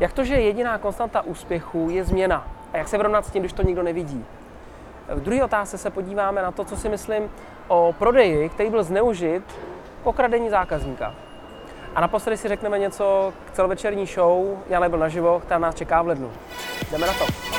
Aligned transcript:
Jak 0.00 0.12
to, 0.12 0.24
že 0.24 0.34
jediná 0.34 0.78
konstanta 0.78 1.20
úspěchu 1.20 1.88
je 1.90 2.04
změna? 2.04 2.48
A 2.72 2.76
jak 2.76 2.88
se 2.88 2.96
vyrovnat 2.96 3.26
s 3.26 3.30
tím, 3.30 3.42
když 3.42 3.52
to 3.52 3.62
nikdo 3.62 3.82
nevidí? 3.82 4.24
V 5.08 5.20
druhé 5.20 5.44
otázce 5.44 5.78
se 5.78 5.90
podíváme 5.90 6.42
na 6.42 6.50
to, 6.50 6.64
co 6.64 6.76
si 6.76 6.88
myslím 6.88 7.30
o 7.68 7.94
prodeji, 7.98 8.48
který 8.48 8.70
byl 8.70 8.82
zneužit 8.82 9.42
k 10.02 10.06
okradení 10.06 10.50
zákazníka. 10.50 11.14
A 11.94 12.00
naposledy 12.00 12.36
si 12.36 12.48
řekneme 12.48 12.78
něco 12.78 13.32
k 13.46 13.50
celovečerní 13.50 14.06
show 14.06 14.58
Jan 14.68 14.82
Lebl 14.82 14.98
naživo, 14.98 15.40
která 15.40 15.58
nás 15.58 15.74
čeká 15.74 16.02
v 16.02 16.06
lednu. 16.06 16.30
Jdeme 16.90 17.06
na 17.06 17.12
to. 17.12 17.49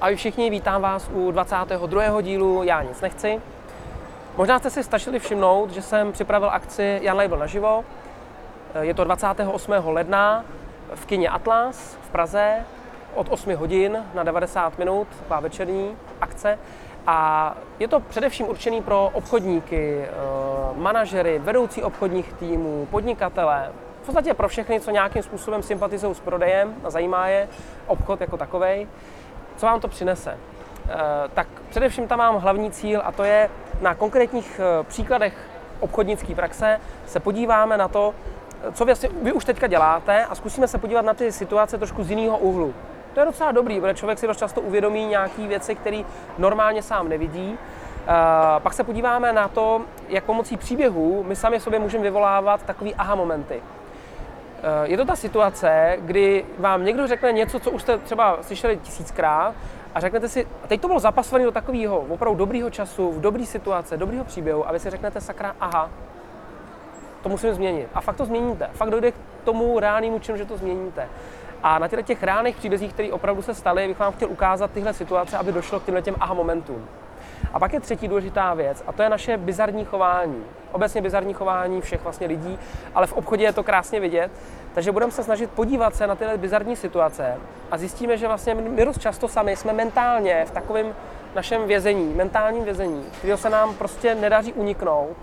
Ahoj 0.00 0.16
všichni, 0.16 0.50
vítám 0.50 0.82
vás 0.82 1.10
u 1.12 1.30
22. 1.30 2.20
dílu 2.20 2.62
Já 2.62 2.82
nic 2.82 3.00
nechci. 3.00 3.40
Možná 4.36 4.58
jste 4.58 4.70
si 4.70 4.82
stačili 4.82 5.18
všimnout, 5.18 5.70
že 5.70 5.82
jsem 5.82 6.12
připravil 6.12 6.50
akci 6.50 6.98
Jan 7.02 7.16
Label 7.16 7.38
naživo. 7.38 7.84
Je 8.80 8.94
to 8.94 9.04
28. 9.04 9.72
ledna 9.84 10.44
v 10.94 11.06
kině 11.06 11.28
Atlas 11.28 11.98
v 12.02 12.10
Praze 12.10 12.64
od 13.14 13.26
8 13.30 13.56
hodin 13.56 14.04
na 14.14 14.22
90 14.22 14.78
minut, 14.78 15.08
taková 15.18 15.40
večerní 15.40 15.96
akce. 16.20 16.58
A 17.06 17.56
je 17.78 17.88
to 17.88 18.00
především 18.00 18.48
určený 18.48 18.82
pro 18.82 19.10
obchodníky, 19.12 20.00
eh, 20.02 20.10
manažery, 20.76 21.38
vedoucí 21.38 21.82
obchodních 21.82 22.32
týmů, 22.32 22.88
podnikatele, 22.90 23.72
v 24.02 24.06
podstatě 24.06 24.34
pro 24.34 24.48
všechny, 24.48 24.80
co 24.80 24.90
nějakým 24.90 25.22
způsobem 25.22 25.62
sympatizují 25.62 26.14
s 26.14 26.20
prodejem 26.20 26.74
a 26.84 26.90
zajímá 26.90 27.28
je 27.28 27.48
obchod 27.86 28.20
jako 28.20 28.36
takovej. 28.36 28.86
Co 29.58 29.66
vám 29.66 29.80
to 29.80 29.88
přinese? 29.88 30.38
Eh, 30.88 30.96
tak 31.34 31.46
především 31.70 32.08
tam 32.08 32.18
mám 32.18 32.36
hlavní 32.36 32.70
cíl 32.70 33.02
a 33.04 33.12
to 33.12 33.24
je 33.24 33.50
na 33.80 33.94
konkrétních 33.94 34.60
eh, 34.60 34.84
příkladech 34.84 35.34
obchodnické 35.80 36.34
praxe 36.34 36.80
se 37.06 37.20
podíváme 37.20 37.76
na 37.76 37.88
to, 37.88 38.14
co 38.72 38.84
vy, 38.84 38.92
vy 39.22 39.32
už 39.32 39.44
teďka 39.44 39.66
děláte 39.66 40.24
a 40.24 40.34
zkusíme 40.34 40.68
se 40.68 40.78
podívat 40.78 41.04
na 41.04 41.14
ty 41.14 41.32
situace 41.32 41.78
trošku 41.78 42.04
z 42.04 42.10
jiného 42.10 42.38
úhlu. 42.38 42.74
To 43.14 43.20
je 43.20 43.26
docela 43.26 43.52
dobrý, 43.52 43.80
protože 43.80 43.94
člověk 43.94 44.18
si 44.18 44.26
dost 44.26 44.38
často 44.38 44.60
uvědomí 44.60 45.06
nějaké 45.06 45.46
věci, 45.46 45.74
které 45.74 46.02
normálně 46.38 46.82
sám 46.82 47.08
nevidí. 47.08 47.58
Pak 48.58 48.72
se 48.72 48.84
podíváme 48.84 49.32
na 49.32 49.48
to, 49.48 49.80
jak 50.08 50.24
pomocí 50.24 50.56
příběhů 50.56 51.24
my 51.28 51.36
sami 51.36 51.60
sobě 51.60 51.78
můžeme 51.78 52.04
vyvolávat 52.04 52.62
takové 52.62 52.90
aha 52.98 53.14
momenty. 53.14 53.62
Uh, 54.58 54.90
je 54.90 54.96
to 54.96 55.04
ta 55.04 55.16
situace, 55.16 55.96
kdy 56.00 56.44
vám 56.58 56.84
někdo 56.84 57.06
řekne 57.06 57.32
něco, 57.32 57.60
co 57.60 57.70
už 57.70 57.82
jste 57.82 57.98
třeba 57.98 58.38
slyšeli 58.42 58.76
tisíckrát 58.76 59.54
a 59.94 60.00
řeknete 60.00 60.28
si, 60.28 60.46
a 60.64 60.66
teď 60.66 60.80
to 60.80 60.88
bylo 60.88 61.00
zapasované 61.00 61.44
do 61.44 61.52
takového 61.52 61.98
opravdu 61.98 62.38
dobrýho 62.38 62.70
času, 62.70 63.12
v 63.12 63.20
dobré 63.20 63.46
situace, 63.46 63.96
dobrýho 63.96 64.24
příběhu 64.24 64.68
a 64.68 64.72
vy 64.72 64.80
si 64.80 64.90
řeknete 64.90 65.20
sakra, 65.20 65.56
aha, 65.60 65.90
to 67.22 67.28
musím 67.28 67.54
změnit. 67.54 67.88
A 67.94 68.00
fakt 68.00 68.16
to 68.16 68.24
změníte. 68.24 68.70
Fakt 68.72 68.90
dojde 68.90 69.12
k 69.12 69.14
tomu 69.44 69.78
reálnému 69.78 70.18
činu, 70.18 70.38
že 70.38 70.44
to 70.44 70.56
změníte. 70.56 71.08
A 71.62 71.78
na 71.78 71.88
těch 71.88 72.22
reálných 72.22 72.56
příbězích, 72.56 72.92
které 72.92 73.12
opravdu 73.12 73.42
se 73.42 73.54
staly, 73.54 73.88
bych 73.88 73.98
vám 73.98 74.12
chtěl 74.12 74.30
ukázat 74.30 74.70
tyhle 74.70 74.94
situace, 74.94 75.38
aby 75.38 75.52
došlo 75.52 75.80
k 75.80 75.84
těmhle 75.84 76.02
těm 76.02 76.16
aha 76.20 76.34
momentům. 76.34 76.88
A 77.52 77.58
pak 77.58 77.72
je 77.72 77.80
třetí 77.80 78.08
důležitá 78.08 78.54
věc, 78.54 78.84
a 78.86 78.92
to 78.92 79.02
je 79.02 79.08
naše 79.08 79.36
bizarní 79.36 79.84
chování. 79.84 80.44
Obecně 80.72 81.02
bizarní 81.02 81.34
chování 81.34 81.80
všech 81.80 82.02
vlastně 82.02 82.26
lidí, 82.26 82.58
ale 82.94 83.06
v 83.06 83.12
obchodě 83.12 83.44
je 83.44 83.52
to 83.52 83.62
krásně 83.62 84.00
vidět. 84.00 84.30
Takže 84.74 84.92
budeme 84.92 85.12
se 85.12 85.24
snažit 85.24 85.50
podívat 85.50 85.96
se 85.96 86.06
na 86.06 86.14
tyhle 86.14 86.36
bizarní 86.36 86.76
situace 86.76 87.36
a 87.70 87.78
zjistíme, 87.78 88.16
že 88.16 88.26
vlastně 88.26 88.54
my 88.54 88.84
dost 88.84 89.00
často 89.00 89.28
sami 89.28 89.56
jsme 89.56 89.72
mentálně 89.72 90.44
v 90.46 90.50
takovém 90.50 90.94
našem 91.34 91.66
vězení, 91.66 92.14
mentálním 92.14 92.64
vězení, 92.64 93.04
kterého 93.18 93.38
se 93.38 93.50
nám 93.50 93.74
prostě 93.74 94.14
nedaří 94.14 94.52
uniknout. 94.52 95.16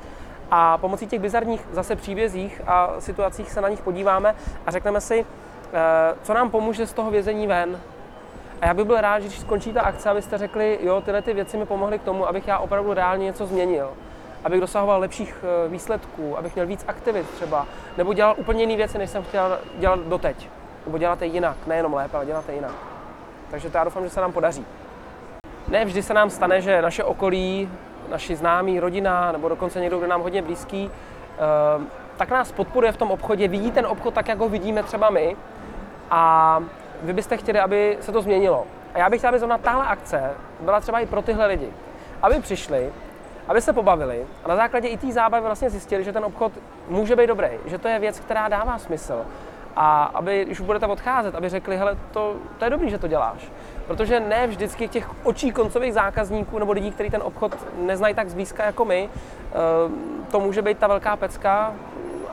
A 0.51 0.77
pomocí 0.77 1.07
těch 1.07 1.19
bizarních 1.19 1.67
zase 1.71 1.95
příbězích 1.95 2.61
a 2.67 2.95
situacích 2.99 3.51
se 3.51 3.61
na 3.61 3.69
nich 3.69 3.81
podíváme 3.81 4.35
a 4.65 4.71
řekneme 4.71 5.01
si, 5.01 5.25
eh, 5.73 6.15
co 6.23 6.33
nám 6.33 6.49
pomůže 6.51 6.87
z 6.87 6.93
toho 6.93 7.11
vězení 7.11 7.47
ven. 7.47 7.79
A 8.61 8.67
já 8.67 8.73
bych 8.73 8.85
byl 8.85 9.01
rád, 9.01 9.19
že 9.19 9.27
když 9.27 9.39
skončí 9.39 9.73
ta 9.73 9.81
akce, 9.81 10.09
abyste 10.09 10.37
řekli, 10.37 10.79
jo, 10.81 11.01
tyhle 11.01 11.21
ty 11.21 11.33
věci 11.33 11.57
mi 11.57 11.65
pomohly 11.65 11.99
k 11.99 12.03
tomu, 12.03 12.27
abych 12.27 12.47
já 12.47 12.59
opravdu 12.59 12.93
reálně 12.93 13.25
něco 13.25 13.45
změnil 13.45 13.89
abych 14.45 14.61
dosahoval 14.61 14.99
lepších 14.99 15.35
eh, 15.43 15.69
výsledků, 15.69 16.37
abych 16.37 16.55
měl 16.55 16.67
víc 16.67 16.85
aktivit 16.87 17.29
třeba, 17.29 17.67
nebo 17.97 18.13
dělal 18.13 18.35
úplně 18.37 18.63
jiné 18.63 18.75
věci, 18.75 18.97
než 18.97 19.09
jsem 19.09 19.23
chtěl 19.23 19.59
dělat 19.77 19.99
doteď. 19.99 20.49
Nebo 20.85 20.97
dělat 20.97 21.21
je 21.21 21.27
jinak, 21.27 21.57
nejenom 21.67 21.93
lépe, 21.93 22.17
ale 22.17 22.25
dělat 22.25 22.49
je 22.49 22.55
jinak. 22.55 22.71
Takže 23.51 23.69
to 23.69 23.77
já 23.77 23.83
doufám, 23.83 24.03
že 24.03 24.09
se 24.09 24.21
nám 24.21 24.31
podaří. 24.31 24.65
Ne 25.67 25.85
vždy 25.85 26.03
se 26.03 26.13
nám 26.13 26.29
stane, 26.29 26.61
že 26.61 26.81
naše 26.81 27.03
okolí, 27.03 27.69
naši 28.09 28.35
známí, 28.35 28.79
rodina, 28.79 29.31
nebo 29.31 29.49
dokonce 29.49 29.79
někdo, 29.79 29.97
kdo 29.97 30.07
nám 30.07 30.21
hodně 30.21 30.41
blízký, 30.41 30.91
eh, 30.91 31.83
tak 32.17 32.29
nás 32.29 32.51
podporuje 32.51 32.91
v 32.91 32.97
tom 32.97 33.11
obchodě, 33.11 33.47
vidí 33.47 33.71
ten 33.71 33.85
obchod 33.85 34.13
tak, 34.13 34.27
jak 34.27 34.39
ho 34.39 34.49
vidíme 34.49 34.83
třeba 34.83 35.09
my 35.09 35.35
a 36.11 36.59
vy 37.05 37.13
byste 37.13 37.37
chtěli, 37.37 37.59
aby 37.59 37.97
se 38.01 38.11
to 38.11 38.21
změnilo. 38.21 38.67
A 38.93 38.99
já 38.99 39.09
bych 39.09 39.19
chtěl, 39.19 39.29
aby 39.29 39.39
zrovna 39.39 39.57
tahle 39.57 39.85
akce 39.85 40.31
byla 40.59 40.79
třeba 40.79 40.99
i 40.99 41.05
pro 41.05 41.21
tyhle 41.21 41.45
lidi. 41.45 41.69
Aby 42.21 42.39
přišli, 42.39 42.91
aby 43.47 43.61
se 43.61 43.73
pobavili 43.73 44.25
a 44.43 44.47
na 44.47 44.55
základě 44.55 44.87
i 44.87 44.97
té 44.97 45.11
zábavy 45.11 45.45
vlastně 45.45 45.69
zjistili, 45.69 46.03
že 46.03 46.13
ten 46.13 46.25
obchod 46.25 46.51
může 46.87 47.15
být 47.15 47.27
dobrý, 47.27 47.49
že 47.65 47.77
to 47.77 47.87
je 47.87 47.99
věc, 47.99 48.19
která 48.19 48.47
dává 48.47 48.77
smysl. 48.77 49.25
A 49.75 50.03
aby, 50.03 50.45
když 50.45 50.59
už 50.59 50.65
budete 50.65 50.87
odcházet, 50.87 51.35
aby 51.35 51.49
řekli, 51.49 51.77
hele, 51.77 51.97
to, 52.11 52.35
to 52.57 52.65
je 52.65 52.71
dobrý, 52.71 52.89
že 52.89 52.97
to 52.97 53.07
děláš. 53.07 53.51
Protože 53.87 54.19
ne 54.19 54.47
vždycky 54.47 54.87
těch 54.87 55.25
očí 55.25 55.51
koncových 55.51 55.93
zákazníků 55.93 56.59
nebo 56.59 56.71
lidí, 56.71 56.91
kteří 56.91 57.09
ten 57.09 57.21
obchod 57.21 57.57
neznají 57.77 58.15
tak 58.15 58.29
zblízka 58.29 58.65
jako 58.65 58.85
my, 58.85 59.09
eh, 59.09 59.55
to 60.31 60.39
může 60.39 60.61
být 60.61 60.77
ta 60.77 60.87
velká 60.87 61.15
pecka, 61.15 61.73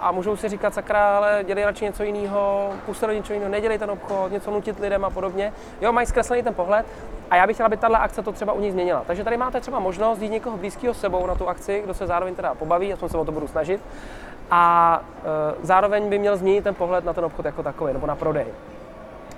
a 0.03 0.13
můžou 0.13 0.37
si 0.37 0.49
říkat, 0.49 0.75
sakra, 0.75 1.17
ale 1.17 1.45
dělej 1.47 1.65
radši 1.65 1.85
něco 1.85 2.03
jiného, 2.03 2.71
půjste 2.87 3.07
do 3.07 3.13
něčeho 3.13 3.35
jiného, 3.35 3.51
nedělej 3.51 3.79
ten 3.79 3.91
obchod, 3.91 4.33
něco 4.33 4.51
nutit 4.51 4.81
lidem 4.81 5.05
a 5.05 5.11
podobně. 5.11 5.53
Jo, 5.81 5.93
mají 5.93 6.07
zkreslený 6.07 6.43
ten 6.43 6.55
pohled 6.55 6.87
a 7.31 7.37
já 7.37 7.47
bych 7.47 7.57
chtěla, 7.57 7.67
aby 7.67 7.77
tahle 7.77 7.99
akce 7.99 8.23
to 8.23 8.33
třeba 8.33 8.53
u 8.53 8.61
nich 8.61 8.73
změnila. 8.73 9.05
Takže 9.07 9.25
tady 9.25 9.37
máte 9.37 9.61
třeba 9.61 9.79
možnost 9.79 10.23
jít 10.23 10.29
někoho 10.29 10.57
blízkého 10.57 10.95
sebou 10.95 11.27
na 11.27 11.35
tu 11.35 11.49
akci, 11.49 11.83
kdo 11.85 11.95
se 11.95 12.07
zároveň 12.07 12.35
teda 12.35 12.55
pobaví, 12.55 12.93
aspoň 12.93 13.09
se 13.09 13.19
o 13.19 13.25
to 13.25 13.33
budu 13.33 13.49
snažit. 13.49 13.81
A 14.51 15.03
e, 15.25 15.55
zároveň 15.63 16.09
by 16.09 16.19
měl 16.19 16.37
změnit 16.37 16.65
ten 16.65 16.75
pohled 16.75 17.05
na 17.05 17.13
ten 17.13 17.25
obchod 17.25 17.47
jako 17.47 17.63
takový, 17.63 17.93
nebo 17.93 18.07
na 18.07 18.17
prodej. 18.17 18.47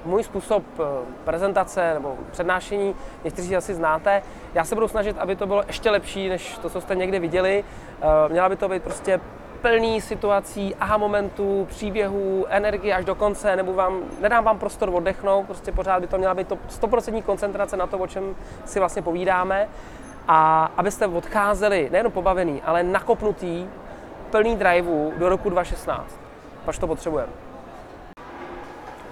Můj 0.04 0.22
způsob 0.22 0.62
e, 0.78 0.82
prezentace 1.24 1.94
nebo 1.94 2.16
přednášení, 2.30 2.94
někteří 3.24 3.56
asi 3.56 3.74
znáte, 3.74 4.22
já 4.54 4.64
se 4.64 4.74
budu 4.74 4.88
snažit, 4.88 5.18
aby 5.18 5.36
to 5.36 5.46
bylo 5.46 5.62
ještě 5.66 5.90
lepší, 5.90 6.28
než 6.28 6.58
to, 6.58 6.70
co 6.70 6.80
jste 6.80 6.94
někde 6.94 7.18
viděli. 7.18 7.64
E, 8.02 8.32
měla 8.32 8.48
by 8.48 8.56
to 8.56 8.68
být 8.68 8.82
prostě 8.82 9.20
plný 9.64 10.00
situací, 10.00 10.74
aha 10.74 10.96
momentů, 10.96 11.66
příběhů, 11.70 12.46
energie 12.48 12.94
až 12.94 13.04
do 13.04 13.14
konce, 13.14 13.56
nebo 13.56 13.72
vám, 13.72 14.00
nedám 14.20 14.44
vám 14.44 14.58
prostor 14.58 14.90
oddechnout, 14.92 15.46
prostě 15.46 15.72
pořád 15.72 16.00
by 16.00 16.06
to 16.06 16.18
měla 16.18 16.34
být 16.34 16.48
to 16.48 16.56
100% 16.56 17.22
koncentrace 17.22 17.76
na 17.76 17.86
to, 17.86 17.98
o 17.98 18.06
čem 18.06 18.36
si 18.64 18.78
vlastně 18.78 19.02
povídáme. 19.02 19.68
A 20.28 20.70
abyste 20.76 21.06
odcházeli 21.06 21.88
nejen 21.92 22.10
pobavený, 22.10 22.62
ale 22.62 22.82
nakopnutý, 22.82 23.66
plný 24.30 24.56
driveu 24.56 25.12
do 25.18 25.28
roku 25.28 25.50
2016. 25.50 26.18
Pač 26.64 26.78
to 26.78 26.86
potřebujeme. 26.86 27.32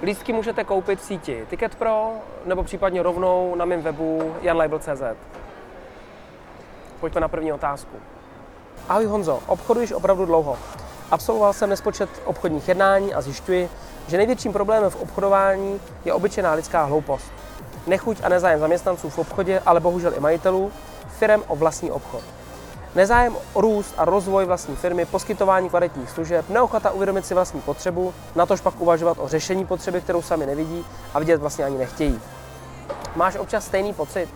Lístky 0.02 0.32
můžete 0.32 0.64
koupit 0.64 0.98
v 0.98 1.02
síti 1.02 1.46
Ticket 1.50 1.74
Pro 1.74 2.12
nebo 2.46 2.62
případně 2.62 3.02
rovnou 3.02 3.54
na 3.54 3.64
mém 3.64 3.82
webu 3.82 4.34
janlabel.cz. 4.42 5.02
Pojďme 7.00 7.20
na 7.20 7.28
první 7.28 7.52
otázku. 7.52 7.96
Ahoj 8.88 9.06
Honzo, 9.06 9.40
obchoduješ 9.46 9.92
opravdu 9.92 10.26
dlouho. 10.26 10.58
Absolvoval 11.10 11.52
jsem 11.52 11.70
nespočet 11.70 12.10
obchodních 12.24 12.68
jednání 12.68 13.14
a 13.14 13.20
zjišťuji, 13.20 13.68
že 14.06 14.16
největším 14.16 14.52
problémem 14.52 14.90
v 14.90 15.02
obchodování 15.02 15.80
je 16.04 16.12
obyčejná 16.12 16.52
lidská 16.52 16.84
hloupost. 16.84 17.24
Nechuť 17.86 18.18
a 18.22 18.28
nezájem 18.28 18.60
zaměstnanců 18.60 19.10
v 19.10 19.18
obchodě, 19.18 19.62
ale 19.66 19.80
bohužel 19.80 20.12
i 20.16 20.20
majitelů, 20.20 20.72
firm 21.18 21.42
o 21.46 21.56
vlastní 21.56 21.90
obchod. 21.90 22.22
Nezájem 22.94 23.36
o 23.52 23.60
růst 23.60 23.94
a 23.96 24.04
rozvoj 24.04 24.44
vlastní 24.44 24.76
firmy, 24.76 25.04
poskytování 25.06 25.68
kvalitních 25.68 26.10
služeb, 26.10 26.48
neochota 26.48 26.90
uvědomit 26.90 27.26
si 27.26 27.34
vlastní 27.34 27.60
potřebu, 27.60 28.14
natož 28.34 28.60
pak 28.60 28.80
uvažovat 28.80 29.18
o 29.20 29.28
řešení 29.28 29.66
potřeby, 29.66 30.00
kterou 30.00 30.22
sami 30.22 30.46
nevidí 30.46 30.84
a 31.14 31.18
vidět 31.18 31.40
vlastně 31.40 31.64
ani 31.64 31.78
nechtějí. 31.78 32.20
Máš 33.16 33.36
občas 33.36 33.64
stejný 33.64 33.94
pocit? 33.94 34.28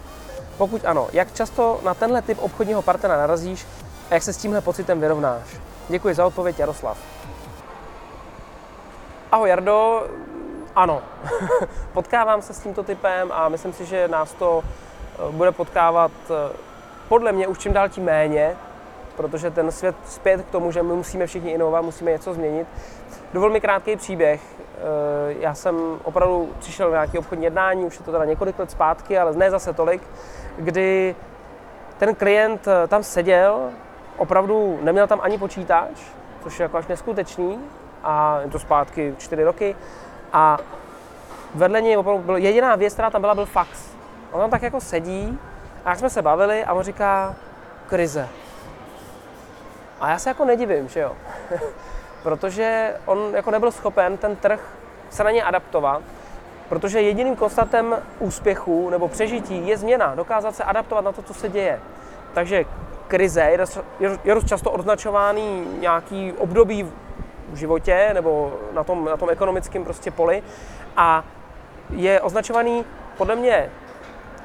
Pokud 0.58 0.84
ano, 0.84 1.08
jak 1.12 1.34
často 1.34 1.80
na 1.84 1.94
tenhle 1.94 2.22
typ 2.22 2.38
obchodního 2.40 2.82
partnera 2.82 3.16
narazíš 3.16 3.66
a 4.10 4.14
jak 4.14 4.22
se 4.22 4.32
s 4.32 4.36
tímhle 4.36 4.60
pocitem 4.60 5.00
vyrovnáš? 5.00 5.42
Děkuji 5.88 6.14
za 6.14 6.26
odpověď, 6.26 6.58
Jaroslav. 6.58 6.98
Ahoj 9.32 9.48
Jardo, 9.48 10.06
ano, 10.76 11.02
potkávám 11.92 12.42
se 12.42 12.54
s 12.54 12.60
tímto 12.60 12.82
typem 12.82 13.32
a 13.32 13.48
myslím 13.48 13.72
si, 13.72 13.86
že 13.86 14.08
nás 14.08 14.32
to 14.32 14.62
eh, 14.64 15.32
bude 15.32 15.52
potkávat 15.52 16.12
eh, 16.30 16.56
podle 17.08 17.32
mě 17.32 17.46
už 17.46 17.58
čím 17.58 17.72
dál 17.72 17.88
tím 17.88 18.04
méně. 18.04 18.56
protože 19.16 19.50
ten 19.50 19.72
svět 19.72 19.96
zpět 20.06 20.42
k 20.42 20.50
tomu, 20.50 20.72
že 20.72 20.82
my 20.82 20.92
musíme 20.92 21.26
všichni 21.26 21.50
inovovat, 21.50 21.84
musíme 21.84 22.10
něco 22.10 22.34
změnit. 22.34 22.66
Dovol 23.32 23.50
mi 23.50 23.60
krátký 23.60 23.96
příběh. 23.96 24.40
Eh, 24.60 25.34
já 25.40 25.54
jsem 25.54 25.76
opravdu 26.04 26.52
přišel 26.58 26.90
na 26.90 26.96
nějaké 26.96 27.18
obchodní 27.18 27.44
jednání, 27.44 27.84
už 27.84 27.98
je 27.98 28.04
to 28.04 28.12
teda 28.12 28.24
několik 28.24 28.58
let 28.58 28.70
zpátky, 28.70 29.18
ale 29.18 29.32
ne 29.32 29.50
zase 29.50 29.72
tolik, 29.72 30.02
kdy 30.58 31.16
ten 31.98 32.14
klient 32.14 32.68
tam 32.88 33.02
seděl, 33.02 33.70
opravdu 34.16 34.78
neměl 34.82 35.06
tam 35.06 35.20
ani 35.22 35.38
počítač, 35.38 36.02
což 36.42 36.58
je 36.58 36.62
jako 36.62 36.76
až 36.76 36.86
neskutečný, 36.86 37.58
a 38.02 38.40
je 38.40 38.50
to 38.50 38.58
zpátky 38.58 39.14
čtyři 39.18 39.44
roky, 39.44 39.76
a 40.32 40.58
vedle 41.54 41.80
něj 41.80 41.96
opravdu 41.96 42.22
byl, 42.22 42.36
jediná 42.36 42.76
věc, 42.76 42.92
která 42.92 43.10
tam 43.10 43.20
byla, 43.20 43.34
byl 43.34 43.46
fax. 43.46 43.96
On 44.32 44.40
tam 44.40 44.50
tak 44.50 44.62
jako 44.62 44.80
sedí 44.80 45.38
a 45.84 45.90
jak 45.90 45.98
jsme 45.98 46.10
se 46.10 46.22
bavili 46.22 46.64
a 46.64 46.72
on 46.72 46.82
říká, 46.82 47.34
krize. 47.86 48.28
A 50.00 50.10
já 50.10 50.18
se 50.18 50.30
jako 50.30 50.44
nedivím, 50.44 50.88
že 50.88 51.00
jo. 51.00 51.12
protože 52.22 52.96
on 53.06 53.18
jako 53.34 53.50
nebyl 53.50 53.70
schopen 53.70 54.16
ten 54.16 54.36
trh 54.36 54.60
se 55.10 55.24
na 55.24 55.30
ně 55.30 55.42
adaptovat, 55.42 56.02
protože 56.68 57.00
jediným 57.00 57.36
konstatem 57.36 57.96
úspěchu 58.18 58.90
nebo 58.90 59.08
přežití 59.08 59.68
je 59.68 59.76
změna, 59.76 60.14
dokázat 60.14 60.56
se 60.56 60.64
adaptovat 60.64 61.04
na 61.04 61.12
to, 61.12 61.22
co 61.22 61.34
se 61.34 61.48
děje. 61.48 61.80
Takže 62.34 62.64
krize 63.08 63.40
je 63.40 63.58
dost, 63.58 63.78
je 64.24 64.34
dost 64.34 64.48
často 64.48 64.70
označovaný 64.70 65.66
nějaký 65.80 66.32
období 66.32 66.82
v 67.48 67.56
životě 67.56 68.10
nebo 68.14 68.58
na 68.72 68.84
tom, 68.84 69.04
na 69.04 69.16
tom 69.16 69.30
ekonomickém 69.30 69.84
prostě 69.84 70.10
poli 70.10 70.42
a 70.96 71.24
je 71.90 72.20
označovaný 72.20 72.84
podle 73.16 73.36
mě 73.36 73.70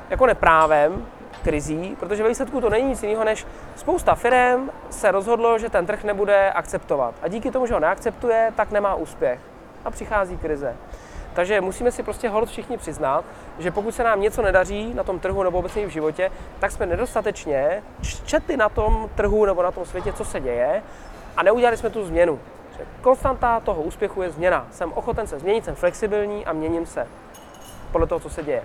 jako 0.09 0.25
neprávem, 0.25 1.05
krizí, 1.43 1.97
protože 1.99 2.23
ve 2.23 2.29
výsledku 2.29 2.61
to 2.61 2.69
není 2.69 2.89
nic 2.89 3.03
jiného, 3.03 3.23
než 3.23 3.47
spousta 3.75 4.15
firm 4.15 4.69
se 4.89 5.11
rozhodlo, 5.11 5.59
že 5.59 5.69
ten 5.69 5.85
trh 5.85 6.03
nebude 6.03 6.51
akceptovat. 6.51 7.15
A 7.21 7.27
díky 7.27 7.51
tomu, 7.51 7.65
že 7.65 7.73
ho 7.73 7.79
neakceptuje, 7.79 8.53
tak 8.55 8.71
nemá 8.71 8.95
úspěch. 8.95 9.39
A 9.85 9.91
přichází 9.91 10.37
krize. 10.37 10.75
Takže 11.33 11.61
musíme 11.61 11.91
si 11.91 12.03
prostě 12.03 12.29
hold 12.29 12.49
všichni 12.49 12.77
přiznat, 12.77 13.25
že 13.59 13.71
pokud 13.71 13.95
se 13.95 14.03
nám 14.03 14.21
něco 14.21 14.41
nedaří 14.41 14.93
na 14.93 15.03
tom 15.03 15.19
trhu 15.19 15.43
nebo 15.43 15.59
obecně 15.59 15.85
v 15.85 15.89
životě, 15.89 16.31
tak 16.59 16.71
jsme 16.71 16.85
nedostatečně 16.85 17.83
četli 18.25 18.57
na 18.57 18.69
tom 18.69 19.09
trhu 19.15 19.45
nebo 19.45 19.63
na 19.63 19.71
tom 19.71 19.85
světě, 19.85 20.13
co 20.13 20.25
se 20.25 20.39
děje 20.39 20.83
a 21.37 21.43
neudělali 21.43 21.77
jsme 21.77 21.89
tu 21.89 22.05
změnu. 22.05 22.39
Konstanta 23.01 23.59
toho 23.59 23.81
úspěchu 23.81 24.21
je 24.21 24.31
změna. 24.31 24.67
Jsem 24.71 24.93
ochoten 24.93 25.27
se 25.27 25.39
změnit, 25.39 25.65
jsem 25.65 25.75
flexibilní 25.75 26.45
a 26.45 26.53
měním 26.53 26.85
se 26.85 27.07
podle 27.91 28.07
toho, 28.07 28.19
co 28.19 28.29
se 28.29 28.43
děje. 28.43 28.63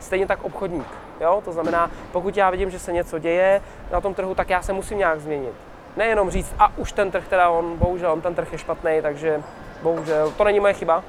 Stejně 0.00 0.26
tak 0.26 0.44
obchodník. 0.44 0.86
Jo? 1.20 1.42
To 1.44 1.52
znamená, 1.52 1.90
pokud 2.12 2.36
já 2.36 2.50
vidím, 2.50 2.70
že 2.70 2.78
se 2.78 2.92
něco 2.92 3.18
děje 3.18 3.62
na 3.92 4.00
tom 4.00 4.14
trhu, 4.14 4.34
tak 4.34 4.50
já 4.50 4.62
se 4.62 4.72
musím 4.72 4.98
nějak 4.98 5.20
změnit. 5.20 5.52
Nejenom 5.96 6.30
říct, 6.30 6.54
a 6.58 6.78
už 6.78 6.92
ten 6.92 7.10
trh, 7.10 7.28
teda 7.28 7.48
on, 7.48 7.76
bohužel, 7.78 8.12
on 8.12 8.20
ten 8.20 8.34
trh 8.34 8.52
je 8.52 8.58
špatný, 8.58 8.98
takže 9.02 9.42
bohužel, 9.82 10.30
to 10.36 10.44
není 10.44 10.60
moje 10.60 10.74
chyba, 10.74 11.02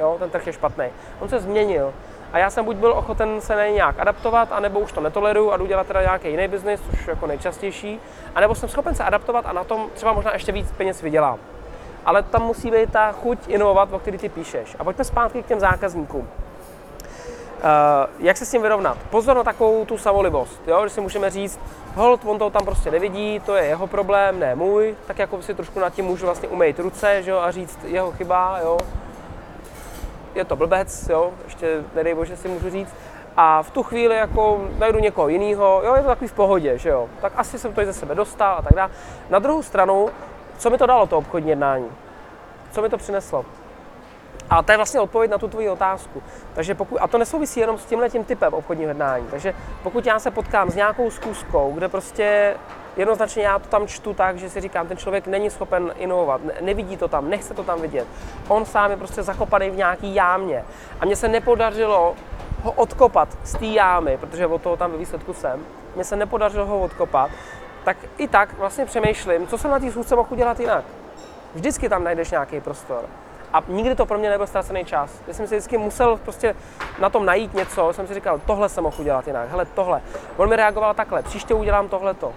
jo, 0.00 0.16
ten 0.18 0.30
trh 0.30 0.46
je 0.46 0.52
špatný. 0.52 0.84
On 1.20 1.28
se 1.28 1.40
změnil. 1.40 1.92
A 2.32 2.38
já 2.38 2.50
jsem 2.50 2.64
buď 2.64 2.76
byl 2.76 2.92
ochoten 2.92 3.40
se 3.40 3.56
na 3.56 3.64
něj 3.64 3.72
nějak 3.72 4.00
adaptovat, 4.00 4.48
anebo 4.52 4.80
už 4.80 4.92
to 4.92 5.00
netoleruju 5.00 5.50
a 5.50 5.56
jdu 5.56 5.66
dělat 5.66 5.86
teda 5.86 6.02
nějaký 6.02 6.28
jiný 6.28 6.48
biznis, 6.48 6.80
což 6.90 7.06
je 7.06 7.10
jako 7.10 7.26
nejčastější, 7.26 8.00
anebo 8.34 8.54
jsem 8.54 8.68
schopen 8.68 8.94
se 8.94 9.04
adaptovat 9.04 9.46
a 9.46 9.52
na 9.52 9.64
tom 9.64 9.86
třeba 9.94 10.12
možná 10.12 10.32
ještě 10.32 10.52
víc 10.52 10.72
peněz 10.72 11.02
vydělám. 11.02 11.38
Ale 12.04 12.22
tam 12.22 12.42
musí 12.42 12.70
být 12.70 12.92
ta 12.92 13.12
chuť 13.12 13.38
inovovat, 13.48 13.92
o 13.92 13.98
který 13.98 14.18
ty 14.18 14.28
píšeš. 14.28 14.76
A 14.78 14.84
pojďme 14.84 15.04
zpátky 15.04 15.42
k 15.42 15.46
těm 15.46 15.60
zákazníkům. 15.60 16.20
Uh, 17.58 17.64
jak 18.18 18.36
se 18.36 18.46
s 18.46 18.50
tím 18.50 18.62
vyrovnat? 18.62 18.98
Pozor 19.10 19.36
na 19.36 19.44
takovou 19.44 19.84
tu 19.84 19.98
samolibost, 19.98 20.62
jo? 20.66 20.80
že 20.84 20.90
si 20.90 21.00
můžeme 21.00 21.30
říct, 21.30 21.60
hold, 21.94 22.20
on 22.24 22.38
to 22.38 22.50
tam 22.50 22.64
prostě 22.64 22.90
nevidí, 22.90 23.40
to 23.40 23.56
je 23.56 23.64
jeho 23.64 23.86
problém, 23.86 24.38
ne 24.38 24.54
můj, 24.54 24.94
tak 25.06 25.18
jako 25.18 25.42
si 25.42 25.54
trošku 25.54 25.80
nad 25.80 25.94
tím 25.94 26.04
můžu 26.04 26.26
vlastně 26.26 26.48
umýt 26.48 26.78
ruce 26.78 27.22
že 27.22 27.30
jo? 27.30 27.38
a 27.38 27.50
říct, 27.50 27.78
jeho 27.84 28.12
chyba, 28.12 28.58
jo? 28.62 28.78
Je 30.38 30.44
to 30.44 30.56
blbec, 30.56 31.08
jo? 31.08 31.32
ještě 31.44 31.84
nedej 31.94 32.14
bože 32.14 32.36
si 32.36 32.48
můžu 32.48 32.70
říct, 32.70 32.94
a 33.36 33.62
v 33.62 33.70
tu 33.70 33.82
chvíli 33.82 34.16
jako 34.16 34.68
najdu 34.78 34.98
někoho 34.98 35.28
jiného, 35.28 35.82
jo, 35.84 35.94
je 35.94 36.02
to 36.02 36.08
takový 36.08 36.28
v 36.28 36.32
pohodě, 36.32 36.78
že 36.78 36.88
jo, 36.88 37.08
tak 37.20 37.32
asi 37.36 37.58
jsem 37.58 37.72
to 37.72 37.80
i 37.80 37.86
ze 37.86 37.92
sebe 37.92 38.14
dostal 38.14 38.56
a 38.58 38.62
tak 38.62 38.72
dále. 38.74 38.90
Na 39.30 39.38
druhou 39.38 39.62
stranu, 39.62 40.08
co 40.58 40.70
mi 40.70 40.78
to 40.78 40.86
dalo, 40.86 41.06
to 41.06 41.18
obchodní 41.18 41.50
jednání? 41.50 41.88
Co 42.70 42.82
mi 42.82 42.88
to 42.88 42.98
přineslo? 42.98 43.44
A 44.50 44.62
to 44.62 44.72
je 44.72 44.76
vlastně 44.78 45.00
odpověď 45.00 45.30
na 45.30 45.38
tu 45.38 45.48
tvoji 45.48 45.68
otázku. 45.68 46.22
Takže 46.54 46.74
pokud, 46.74 46.98
a 46.98 47.06
to 47.06 47.18
nesouvisí 47.18 47.60
jenom 47.60 47.78
s 47.78 47.84
tímhle 47.84 48.10
tím 48.10 48.24
typem 48.24 48.54
obchodního 48.54 48.88
jednání. 48.88 49.26
Takže 49.30 49.54
pokud 49.82 50.06
já 50.06 50.18
se 50.18 50.30
potkám 50.30 50.70
s 50.70 50.74
nějakou 50.74 51.10
zkuskou, 51.10 51.72
kde 51.74 51.88
prostě 51.88 52.54
jednoznačně 52.98 53.42
já 53.42 53.58
to 53.58 53.68
tam 53.68 53.86
čtu 53.86 54.14
tak, 54.14 54.38
že 54.38 54.50
si 54.50 54.60
říkám, 54.60 54.88
ten 54.88 54.96
člověk 54.96 55.26
není 55.26 55.50
schopen 55.50 55.92
inovovat, 55.98 56.40
nevidí 56.60 56.96
to 56.96 57.08
tam, 57.08 57.30
nechce 57.30 57.54
to 57.54 57.64
tam 57.64 57.80
vidět. 57.80 58.06
On 58.48 58.64
sám 58.64 58.90
je 58.90 58.96
prostě 58.96 59.22
zakopaný 59.22 59.70
v 59.70 59.76
nějaký 59.76 60.14
jámě. 60.14 60.64
A 61.00 61.04
mně 61.04 61.16
se 61.16 61.28
nepodařilo 61.28 62.14
ho 62.62 62.72
odkopat 62.72 63.28
z 63.44 63.52
té 63.52 63.66
jámy, 63.66 64.16
protože 64.16 64.46
od 64.46 64.62
toho 64.62 64.76
tam 64.76 64.92
ve 64.92 64.98
výsledku 64.98 65.34
jsem, 65.34 65.60
mně 65.94 66.04
se 66.04 66.16
nepodařilo 66.16 66.66
ho 66.66 66.80
odkopat, 66.80 67.30
tak 67.84 67.96
i 68.18 68.28
tak 68.28 68.58
vlastně 68.58 68.86
přemýšlím, 68.86 69.46
co 69.46 69.58
jsem 69.58 69.70
na 69.70 69.78
té 69.78 69.90
schůzce 69.90 70.16
mohl 70.16 70.28
udělat 70.32 70.60
jinak. 70.60 70.84
Vždycky 71.54 71.88
tam 71.88 72.04
najdeš 72.04 72.30
nějaký 72.30 72.60
prostor. 72.60 73.04
A 73.52 73.62
nikdy 73.68 73.94
to 73.94 74.06
pro 74.06 74.18
mě 74.18 74.30
nebyl 74.30 74.46
ztracený 74.46 74.84
čas. 74.84 75.22
Já 75.26 75.34
jsem 75.34 75.46
si 75.46 75.54
vždycky 75.54 75.78
musel 75.78 76.16
prostě 76.16 76.54
na 76.98 77.10
tom 77.10 77.26
najít 77.26 77.54
něco, 77.54 77.92
jsem 77.92 78.06
si 78.06 78.14
říkal, 78.14 78.40
tohle 78.46 78.68
jsem 78.68 78.84
mohl 78.84 78.96
udělat 79.00 79.26
jinak, 79.26 79.50
hele 79.50 79.64
tohle. 79.64 80.02
On 80.36 80.48
mi 80.48 80.56
reagoval 80.56 80.94
takhle, 80.94 81.22
příště 81.22 81.54
udělám 81.54 81.88
tohleto. 81.88 82.32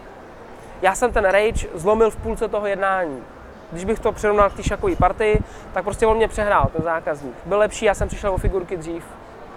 Já 0.81 0.95
jsem 0.95 1.11
ten 1.11 1.25
rage 1.25 1.67
zlomil 1.73 2.11
v 2.11 2.15
půlce 2.15 2.47
toho 2.47 2.67
jednání. 2.67 3.23
Když 3.71 3.85
bych 3.85 3.99
to 3.99 4.11
přirovnal 4.11 4.49
k 4.49 4.53
té 4.53 4.63
šakové 4.63 4.95
partii, 4.95 5.39
tak 5.73 5.83
prostě 5.83 6.07
on 6.07 6.17
mě 6.17 6.27
přehrál, 6.27 6.69
ten 6.73 6.83
zákazník. 6.83 7.35
Byl 7.45 7.57
lepší, 7.57 7.85
já 7.85 7.93
jsem 7.93 8.07
přišel 8.07 8.33
o 8.33 8.37
figurky 8.37 8.77
dřív. 8.77 9.03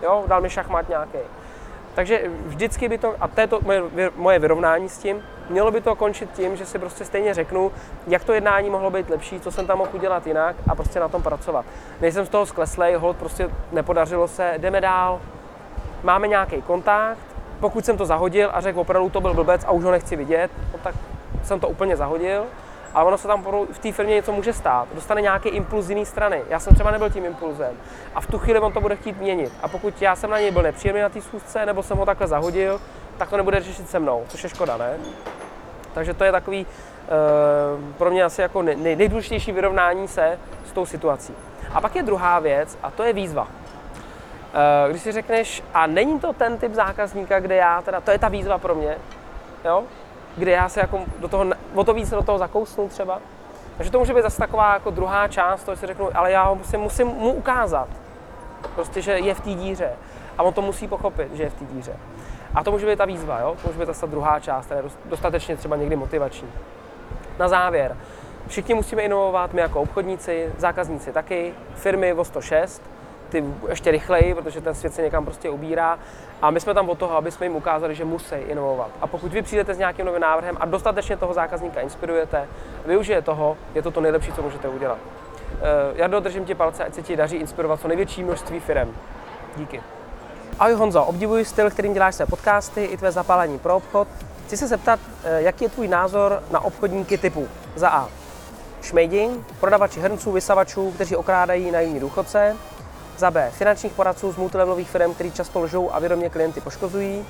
Jo, 0.03 0.25
dal 0.27 0.41
mi 0.41 0.51
šachmat 0.51 0.89
nějaký. 0.89 1.19
Takže 1.95 2.23
vždycky 2.47 2.89
by 2.89 2.99
to, 2.99 3.15
a 3.21 3.29
to 3.29 3.41
je 3.41 3.47
to 3.47 3.61
moje, 3.63 3.83
moje 4.17 4.39
vyrovnání 4.39 4.89
s 4.89 4.99
tím, 4.99 5.23
mělo 5.51 5.71
by 5.71 5.81
to 5.81 5.95
končit 5.95 6.31
tím, 6.33 6.57
že 6.57 6.67
si 6.67 6.79
prostě 6.79 7.05
stejně 7.05 7.35
řeknu, 7.35 7.73
jak 8.07 8.25
to 8.25 8.33
jednání 8.33 8.71
mohlo 8.71 8.91
být 8.91 9.11
lepší, 9.11 9.41
co 9.41 9.51
jsem 9.51 9.67
tam 9.67 9.79
mohl 9.79 9.91
udělat 9.93 10.27
jinak 10.27 10.57
a 10.69 10.75
prostě 10.75 11.01
na 11.01 11.09
tom 11.09 11.23
pracovat. 11.23 11.65
Nejsem 12.01 12.27
z 12.27 12.29
toho 12.29 12.47
skleslej, 12.47 12.95
hold 12.95 13.17
prostě 13.17 13.51
nepodařilo 13.73 14.29
se, 14.29 14.55
jdeme 14.59 14.81
dál, 14.81 15.21
máme 16.03 16.29
nějaký 16.29 16.63
kontakt, 16.63 17.19
pokud 17.61 17.85
jsem 17.85 17.97
to 17.97 18.07
zahodil 18.07 18.51
a 18.53 18.61
řekl 18.61 18.81
opravdu 18.81 19.11
to 19.11 19.21
byl 19.21 19.35
blbec 19.35 19.65
a 19.65 19.71
už 19.71 19.85
ho 19.85 19.91
nechci 19.91 20.17
vidět, 20.17 20.51
no 20.73 20.79
tak 20.83 20.95
jsem 21.45 21.61
to 21.61 21.69
úplně 21.69 21.97
zahodil, 21.97 22.45
ale 22.95 23.05
ono 23.05 23.19
se 23.19 23.29
tam 23.29 23.43
v 23.73 23.79
té 23.79 23.93
firmě 23.93 24.15
něco 24.15 24.33
může 24.33 24.53
stát. 24.53 24.89
Dostane 24.95 25.21
nějaký 25.21 25.49
impuls 25.49 25.87
z 25.87 25.91
jiné 25.91 26.05
strany. 26.05 26.43
Já 26.49 26.61
jsem 26.61 26.75
třeba 26.75 26.91
nebyl 26.91 27.11
tím 27.11 27.25
impulzem. 27.25 27.77
A 28.15 28.21
v 28.21 28.27
tu 28.27 28.39
chvíli 28.39 28.61
on 28.61 28.73
to 28.73 28.81
bude 28.81 28.97
chtít 28.97 29.21
měnit. 29.21 29.53
A 29.63 29.69
pokud 29.69 30.03
já 30.03 30.17
jsem 30.17 30.31
na 30.31 30.39
něj 30.41 30.51
byl 30.51 30.63
nepříjemný 30.63 31.03
na 31.03 31.09
té 31.09 31.23
schůzce, 31.23 31.67
nebo 31.67 31.83
jsem 31.83 31.99
ho 31.99 32.07
takhle 32.07 32.27
zahodil, 32.27 32.81
tak 33.17 33.31
to 33.31 33.37
nebude 33.37 33.61
řešit 33.61 33.91
se 33.91 33.99
mnou, 33.99 34.25
což 34.29 34.43
je 34.43 34.49
škoda, 34.49 34.77
ne? 34.77 34.97
Takže 35.95 36.15
to 36.15 36.25
je 36.25 36.33
takový 36.33 36.67
uh, 36.67 37.95
pro 37.99 38.11
mě 38.11 38.25
asi 38.25 38.41
jako 38.41 38.63
nej, 38.63 38.97
nejdůležitější 38.97 39.53
vyrovnání 39.53 40.09
se 40.09 40.39
s 40.67 40.73
tou 40.73 40.87
situací. 40.87 41.35
A 41.75 41.81
pak 41.81 41.97
je 41.97 42.03
druhá 42.03 42.39
věc, 42.39 42.79
a 42.83 42.91
to 42.91 43.03
je 43.03 43.13
výzva. 43.13 43.43
Uh, 43.43 44.91
když 44.91 45.03
si 45.03 45.13
řekneš, 45.13 45.63
a 45.75 45.87
není 45.87 46.21
to 46.21 46.33
ten 46.33 46.59
typ 46.59 46.75
zákazníka, 46.75 47.41
kde 47.41 47.55
já 47.55 47.83
teda, 47.83 48.01
to 48.01 48.11
je 48.11 48.19
ta 48.19 48.29
výzva 48.29 48.59
pro 48.59 48.75
mě, 48.75 48.97
jo? 49.65 49.85
Kde 50.37 50.51
já 50.51 50.69
se 50.69 50.81
jako 50.81 51.01
do 51.19 51.29
toho, 51.29 51.47
o 51.75 51.85
to 51.85 51.95
víc 51.95 52.11
do 52.11 52.23
toho 52.23 52.39
zakousnu 52.39 52.89
třeba. 52.89 53.21
Takže 53.77 53.91
to 53.93 53.99
může 53.99 54.15
být 54.15 54.23
zase 54.23 54.39
taková 54.39 54.75
jako 54.75 54.91
druhá 54.91 55.29
část, 55.29 55.65
to 55.65 55.77
si 55.77 55.87
řeknu, 55.87 56.09
ale 56.15 56.31
já 56.33 56.45
ho 56.45 56.55
musím, 56.55 56.81
musím 56.81 57.07
mu 57.07 57.33
ukázat, 57.33 57.89
prostě, 58.75 59.03
že 59.03 59.13
je 59.13 59.35
v 59.35 59.41
té 59.41 59.51
díře. 59.51 59.91
A 60.39 60.43
on 60.43 60.55
to 60.55 60.63
musí 60.63 60.89
pochopit, 60.89 61.35
že 61.35 61.43
je 61.43 61.51
v 61.51 61.55
té 61.55 61.65
díře. 61.65 61.97
A 62.55 62.65
to 62.65 62.71
může 62.71 62.87
být 62.87 62.99
ta 62.99 63.05
výzva, 63.05 63.41
jo? 63.41 63.57
to 63.63 63.69
může 63.69 63.79
být 63.79 63.87
zase 63.87 64.01
ta 64.01 64.07
druhá 64.07 64.41
část, 64.41 64.65
která 64.67 64.81
je 64.81 64.91
dostatečně 65.05 65.57
třeba 65.57 65.77
někdy 65.77 65.97
motivační. 65.97 66.49
Na 67.39 67.49
závěr, 67.49 67.97
všichni 68.47 68.75
musíme 68.75 69.03
inovovat, 69.03 69.53
my 69.53 69.61
jako 69.61 69.81
obchodníci, 69.81 70.53
zákazníci 70.59 71.13
taky, 71.13 71.55
firmy 71.75 72.13
o 72.13 72.25
106, 72.25 72.83
ty 73.29 73.45
ještě 73.69 73.91
rychleji, 73.91 74.35
protože 74.35 74.61
ten 74.61 74.75
svět 74.75 74.95
se 74.95 75.03
někam 75.03 75.25
prostě 75.25 75.51
ubírá. 75.51 75.99
A 76.43 76.51
my 76.51 76.61
jsme 76.61 76.75
tam 76.75 76.89
od 76.89 76.99
toho, 76.99 77.17
aby 77.17 77.31
jsme 77.31 77.47
jim 77.47 77.57
ukázali, 77.57 77.95
že 77.95 78.05
musí 78.05 78.35
inovovat. 78.35 78.91
A 79.01 79.07
pokud 79.07 79.33
vy 79.33 79.43
přijdete 79.43 79.75
s 79.75 79.79
nějakým 79.79 80.07
novým 80.07 80.21
návrhem 80.21 80.57
a 80.61 80.67
dostatečně 80.67 81.17
toho 81.17 81.35
zákazníka 81.35 81.81
inspirujete, 81.81 82.49
využije 82.87 83.23
toho, 83.23 83.57
je 83.75 83.83
to 83.83 83.91
to 83.91 84.01
nejlepší, 84.01 84.33
co 84.33 84.43
můžete 84.43 84.69
udělat. 84.69 84.99
Uh, 85.55 85.99
Jardo, 85.99 86.21
držím 86.21 86.45
ti 86.45 86.55
palce, 86.55 86.85
ať 86.85 86.95
se 86.95 87.03
ti 87.03 87.17
daří 87.17 87.37
inspirovat 87.37 87.81
co 87.81 87.89
největší 87.89 88.25
množství 88.25 88.61
firm. 88.61 88.95
Díky. 89.57 89.83
Ahoj 90.59 90.75
Honzo, 90.75 91.05
obdivuji 91.05 91.45
styl, 91.45 91.71
kterým 91.71 91.95
děláš 91.95 92.15
své 92.15 92.27
podcasty 92.27 92.85
i 92.85 92.97
tvé 92.97 93.13
zapálení 93.13 93.59
pro 93.59 93.77
obchod. 93.77 94.09
Chci 94.47 94.57
se 94.57 94.67
zeptat, 94.67 95.01
eh, 95.25 95.43
jaký 95.43 95.65
je 95.65 95.71
tvůj 95.71 95.89
názor 95.89 96.43
na 96.51 96.61
obchodníky 96.61 97.19
typu 97.19 97.49
za 97.77 97.89
A. 97.89 98.09
Šmejdi, 98.83 99.31
prodavači 99.61 100.01
hrnců, 100.01 100.33
vysavačů, 100.33 100.93
kteří 100.93 101.17
okrádají 101.17 101.71
najímní 101.71 102.01
důchodce, 102.01 102.57
za 103.17 103.31
B. 103.31 103.51
Finančních 103.51 103.93
poradců 103.93 104.33
z 104.33 104.37
multilevelových 104.37 104.91
firm, 104.91 105.15
kteří 105.15 105.33
často 105.33 105.61
lžou 105.61 105.91
a 105.95 105.99
vědomě 105.99 106.31
klienty 106.31 106.61
poškozují. 106.61 107.27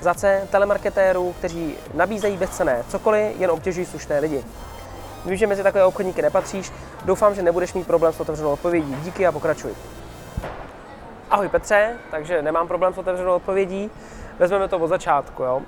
Za 0.00 0.14
C 0.14 0.48
telemarketérů, 0.50 1.34
kteří 1.38 1.76
nabízejí 1.94 2.36
bezcené 2.36 2.84
cokoliv, 2.88 3.40
jen 3.40 3.50
obtěžují 3.50 3.86
slušné 3.86 4.18
lidi. 4.18 4.44
Vím, 5.26 5.36
že 5.36 5.46
mezi 5.46 5.62
takové 5.62 5.84
obchodníky 5.84 6.22
nepatříš. 6.22 6.72
Doufám, 7.04 7.34
že 7.34 7.42
nebudeš 7.42 7.74
mít 7.74 7.86
problém 7.86 8.12
s 8.12 8.20
otevřenou 8.20 8.52
odpovědí. 8.52 8.96
Díky 9.02 9.26
a 9.26 9.32
pokračuj. 9.32 9.74
Ahoj 11.30 11.48
Petře, 11.48 11.96
takže 12.10 12.42
nemám 12.42 12.68
problém 12.68 12.94
s 12.94 12.98
otevřenou 12.98 13.34
odpovědí. 13.34 13.90
Vezmeme 14.38 14.68
to 14.68 14.78
od 14.78 14.88
začátku. 14.88 15.42
Jo? 15.42 15.62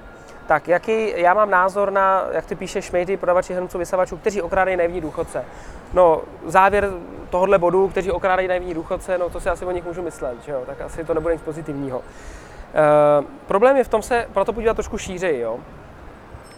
Tak 0.49 0.69
jaký, 0.69 1.12
já 1.17 1.35
mám 1.35 1.50
názor 1.50 1.93
na, 1.93 2.25
jak 2.33 2.47
ty 2.47 2.55
píšeš, 2.55 2.85
šmejty, 2.85 3.17
prodavači 3.17 3.55
hrnců, 3.55 3.78
vysavačů, 3.78 4.17
kteří 4.17 4.43
okrádají 4.43 4.76
naivní 4.76 5.00
důchodce. 5.00 5.45
No, 5.93 6.23
závěr 6.47 6.90
tohohle 7.31 7.59
bodu, 7.59 7.88
kteří 7.88 8.11
okrádají 8.11 8.49
naivní 8.49 8.75
důchodce, 8.75 9.19
no 9.19 9.31
to 9.31 9.40
si 9.40 9.49
asi 9.49 9.64
o 9.64 9.71
nich 9.71 9.85
můžu 9.85 10.02
myslet, 10.02 10.43
že 10.45 10.52
jo? 10.52 10.62
tak 10.67 10.81
asi 10.81 11.05
to 11.05 11.14
nebude 11.14 11.35
nic 11.35 11.43
pozitivního. 11.43 12.00
E, 12.00 13.25
problém 13.47 13.76
je 13.76 13.85
v 13.85 13.88
tom 13.88 14.02
se 14.02 14.26
proto 14.33 14.52
podívat 14.52 14.75
trošku 14.75 14.99
šířeji. 14.99 15.40
Jo? 15.40 15.59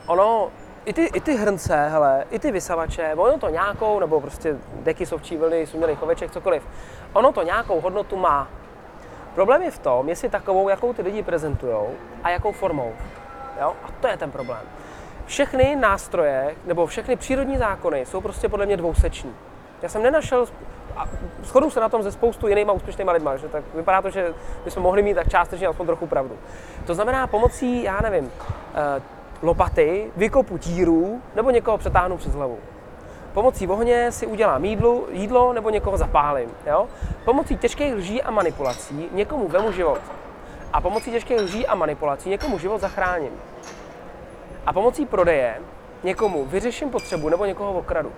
Ono, 0.07 0.49
i 0.85 0.93
ty, 0.93 1.05
i 1.05 1.21
ty 1.21 1.37
hrnce, 1.37 1.89
hele, 1.89 2.25
i 2.31 2.39
ty 2.39 2.53
vysavače, 2.53 3.15
ono 3.17 3.39
to 3.39 3.49
nějakou, 3.49 4.01
nebo 4.01 4.21
prostě 4.21 4.57
deky 4.83 5.07
sovčí 5.07 5.37
vlny, 5.37 5.67
sumělý 5.67 5.97
choveček, 5.97 6.31
cokoliv, 6.31 6.63
ono 7.13 7.33
to 7.33 7.43
nějakou 7.43 7.81
hodnotu 7.81 8.17
má. 8.17 8.49
Problém 9.35 9.63
je 9.63 9.71
v 9.71 9.79
tom, 9.79 10.09
jestli 10.09 10.29
takovou, 10.29 10.69
jakou 10.69 10.93
ty 10.93 11.03
lidi 11.03 11.23
prezentují 11.23 11.77
a 12.23 12.31
jakou 12.31 12.53
formou. 12.53 12.93
Jo? 13.61 13.73
A 13.85 13.89
to 14.01 14.09
je 14.09 14.17
ten 14.17 14.31
problém. 14.31 14.63
Všechny 15.27 15.77
nástroje 15.77 16.55
nebo 16.67 16.87
všechny 16.87 17.17
přírodní 17.17 17.59
zákony 17.59 18.07
jsou 18.07 18.21
prostě 18.21 18.49
podle 18.49 18.67
mě 18.67 18.77
dvouseční. 18.77 19.35
Já 19.83 19.89
jsem 19.89 20.03
nenašel, 20.03 20.47
a 20.97 21.09
shodu 21.43 21.71
se 21.71 21.81
na 21.81 21.89
tom 21.89 22.03
ze 22.03 22.13
spoustu 22.13 22.49
jinýma 22.49 22.73
úspěšnýma 22.73 23.13
lidma, 23.13 23.37
že 23.37 23.49
tak 23.49 23.65
vypadá 23.75 24.03
to, 24.03 24.11
že 24.11 24.35
bychom 24.65 24.83
mohli 24.83 25.03
mít 25.03 25.15
tak 25.15 25.29
částečně 25.29 25.67
aspoň 25.67 25.87
trochu 25.87 26.07
pravdu. 26.07 26.39
To 26.87 26.95
znamená 26.95 27.27
pomocí, 27.27 27.83
já 27.83 28.01
nevím, 28.03 28.31
eh, 28.75 29.03
lopaty, 29.43 30.11
vykopu 30.17 30.59
tírů 30.59 31.23
nebo 31.35 31.51
někoho 31.51 31.79
přetáhnu 31.79 32.17
přes 32.17 32.35
hlavu. 32.35 32.59
Pomocí 33.33 33.69
ohně 33.69 34.13
si 34.13 34.27
udělám 34.27 34.65
jídlo, 34.65 35.05
jídlo 35.11 35.53
nebo 35.53 35.71
někoho 35.71 35.97
zapálím. 35.97 36.51
Jo? 36.67 36.87
Pomocí 37.25 37.57
těžkých 37.57 37.95
lží 37.95 38.23
a 38.23 38.31
manipulací 38.31 39.09
někomu 39.13 39.49
vemu 39.49 39.73
život. 39.73 40.01
A 40.73 40.81
pomocí 40.81 41.11
těžkých 41.11 41.41
lží 41.41 41.67
a 41.67 41.75
manipulací 41.75 42.31
někomu 42.31 42.59
život 42.59 42.81
zachráním. 42.81 43.33
A 44.67 44.73
pomocí 44.73 45.07
prodeje 45.07 45.57
někomu 46.03 46.45
vyřeším 46.45 46.91
potřebu 46.91 47.29
nebo 47.29 47.45
někoho 47.45 47.73
okradu. 47.73 48.13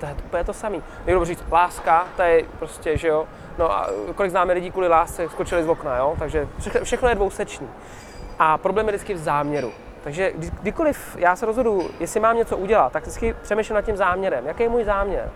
To 0.00 0.06
je 0.06 0.14
úplně 0.24 0.44
to 0.44 0.52
samé. 0.52 0.78
Někdo 1.06 1.24
říct, 1.24 1.44
láska, 1.52 2.06
to 2.16 2.22
je 2.22 2.44
prostě, 2.58 2.96
že 2.96 3.08
jo. 3.08 3.26
No 3.58 3.72
a 3.72 3.86
kolik 4.14 4.30
známe 4.30 4.52
lidí 4.52 4.70
kvůli 4.70 4.88
lásce 4.88 5.28
skočili 5.28 5.64
z 5.64 5.68
okna, 5.68 5.96
jo. 5.96 6.16
Takže 6.18 6.48
všechno 6.82 7.08
je 7.08 7.14
dvousečný. 7.14 7.68
A 8.38 8.58
problém 8.58 8.86
je 8.86 8.92
vždycky 8.92 9.14
v 9.14 9.18
záměru. 9.18 9.72
Takže 10.04 10.32
kdykoliv 10.36 11.16
já 11.18 11.36
se 11.36 11.46
rozhodu, 11.46 11.90
jestli 12.00 12.20
mám 12.20 12.36
něco 12.36 12.56
udělat, 12.56 12.92
tak 12.92 13.02
vždycky 13.02 13.34
přemýšlím 13.42 13.74
nad 13.74 13.82
tím 13.82 13.96
záměrem. 13.96 14.46
Jaký 14.46 14.62
je 14.62 14.68
můj 14.68 14.84
záměr? 14.84 15.30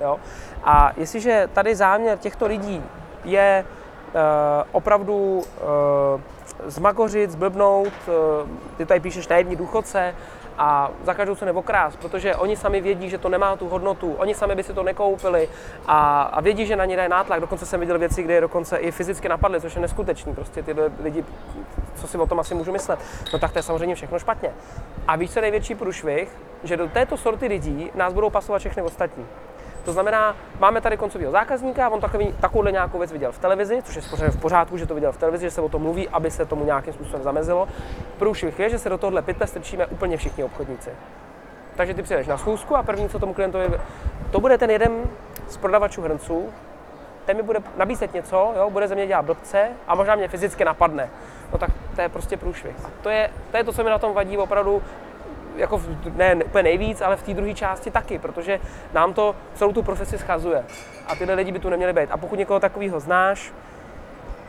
Jo? 0.00 0.20
A 0.64 0.92
jestliže 0.96 1.48
tady 1.52 1.74
záměr 1.74 2.18
těchto 2.18 2.46
lidí 2.46 2.84
je 3.24 3.64
uh, 4.14 4.20
opravdu 4.72 5.14
uh, 5.36 6.20
zmagořit, 6.66 7.30
zblbnout, 7.30 7.92
uh, 8.06 8.48
ty 8.76 8.86
tady 8.86 9.00
píšeš 9.00 9.28
najední 9.28 9.56
důchodce, 9.56 10.14
a 10.58 10.90
za 11.04 11.14
každou 11.14 11.34
cenu 11.34 11.58
okrás, 11.58 11.96
protože 11.96 12.36
oni 12.36 12.56
sami 12.56 12.80
vědí, 12.80 13.10
že 13.10 13.18
to 13.18 13.28
nemá 13.28 13.56
tu 13.56 13.68
hodnotu, 13.68 14.14
oni 14.18 14.34
sami 14.34 14.54
by 14.54 14.62
si 14.62 14.74
to 14.74 14.82
nekoupili 14.82 15.48
a, 15.86 16.22
a 16.22 16.40
vědí, 16.40 16.66
že 16.66 16.76
na 16.76 16.84
ně 16.84 16.96
dají 16.96 17.08
nátlak. 17.08 17.40
Dokonce 17.40 17.66
jsem 17.66 17.80
viděl 17.80 17.98
věci, 17.98 18.22
kde 18.22 18.34
je 18.34 18.40
dokonce 18.40 18.76
i 18.76 18.90
fyzicky 18.90 19.28
napadly, 19.28 19.60
což 19.60 19.74
je 19.74 19.80
neskutečný. 19.80 20.34
Prostě 20.34 20.62
ty 20.62 20.76
lidi, 21.02 21.24
co 21.94 22.06
si 22.06 22.18
o 22.18 22.26
tom 22.26 22.40
asi 22.40 22.54
můžu 22.54 22.72
myslet, 22.72 22.98
no 23.32 23.38
tak 23.38 23.52
to 23.52 23.58
je 23.58 23.62
samozřejmě 23.62 23.94
všechno 23.94 24.18
špatně. 24.18 24.50
A 25.08 25.16
víš, 25.16 25.32
co 25.32 25.40
největší 25.40 25.74
průšvih, 25.74 26.28
že 26.64 26.76
do 26.76 26.88
této 26.88 27.16
sorty 27.16 27.46
lidí 27.46 27.90
nás 27.94 28.12
budou 28.12 28.30
pasovat 28.30 28.58
všechny 28.58 28.82
ostatní. 28.82 29.26
To 29.88 29.92
znamená, 29.92 30.36
máme 30.60 30.80
tady 30.80 30.96
koncového 30.96 31.32
zákazníka, 31.32 31.88
on 31.88 32.00
takový, 32.00 32.34
takovouhle 32.40 32.72
nějakou 32.72 32.98
věc 32.98 33.12
viděl 33.12 33.32
v 33.32 33.38
televizi, 33.38 33.82
což 33.82 33.96
je 34.22 34.30
v 34.30 34.40
pořádku, 34.40 34.78
že 34.78 34.86
to 34.86 34.94
viděl 34.94 35.12
v 35.12 35.16
televizi, 35.16 35.46
že 35.46 35.50
se 35.50 35.60
o 35.60 35.68
tom 35.68 35.82
mluví, 35.82 36.08
aby 36.08 36.30
se 36.30 36.46
tomu 36.46 36.64
nějakým 36.64 36.92
způsobem 36.92 37.22
zamezilo. 37.22 37.68
Průšvih 38.18 38.58
je, 38.58 38.70
že 38.70 38.78
se 38.78 38.88
do 38.88 38.98
tohohle 38.98 39.22
pytle 39.22 39.46
strčíme 39.46 39.86
úplně 39.86 40.16
všichni 40.16 40.44
obchodníci. 40.44 40.90
Takže 41.76 41.94
ty 41.94 42.02
přijdeš 42.02 42.26
na 42.26 42.38
schůzku 42.38 42.76
a 42.76 42.82
první, 42.82 43.08
co 43.08 43.18
tomu 43.18 43.34
klientovi, 43.34 43.80
to 44.30 44.40
bude 44.40 44.58
ten 44.58 44.70
jeden 44.70 45.02
z 45.48 45.56
prodavačů 45.56 46.02
hrnců, 46.02 46.48
ten 47.24 47.36
mi 47.36 47.42
bude 47.42 47.58
nabízet 47.76 48.14
něco, 48.14 48.52
jo, 48.56 48.70
bude 48.70 48.88
ze 48.88 48.94
mě 48.94 49.06
dělat 49.06 49.24
blbce 49.24 49.68
a 49.86 49.94
možná 49.94 50.14
mě 50.14 50.28
fyzicky 50.28 50.64
napadne. 50.64 51.08
No 51.52 51.58
tak 51.58 51.70
to 51.94 52.00
je 52.00 52.08
prostě 52.08 52.36
průšvih. 52.36 52.76
To 53.02 53.10
je, 53.10 53.30
to 53.50 53.56
je 53.56 53.64
to, 53.64 53.72
co 53.72 53.84
mi 53.84 53.90
na 53.90 53.98
tom 53.98 54.14
vadí 54.14 54.38
opravdu 54.38 54.82
jako 55.58 55.82
ne 56.14 56.34
úplně 56.34 56.62
nejvíc, 56.62 57.00
ale 57.00 57.16
v 57.16 57.22
té 57.22 57.34
druhé 57.34 57.54
části 57.54 57.90
taky, 57.90 58.18
protože 58.18 58.60
nám 58.92 59.14
to 59.14 59.36
celou 59.54 59.72
tu 59.72 59.82
profesi 59.82 60.18
schazuje. 60.18 60.64
A 61.06 61.16
tyhle 61.16 61.34
lidi 61.34 61.52
by 61.52 61.58
tu 61.58 61.68
neměli 61.68 61.92
být. 61.92 62.10
A 62.10 62.16
pokud 62.16 62.38
někoho 62.38 62.60
takového 62.60 63.00
znáš, 63.00 63.52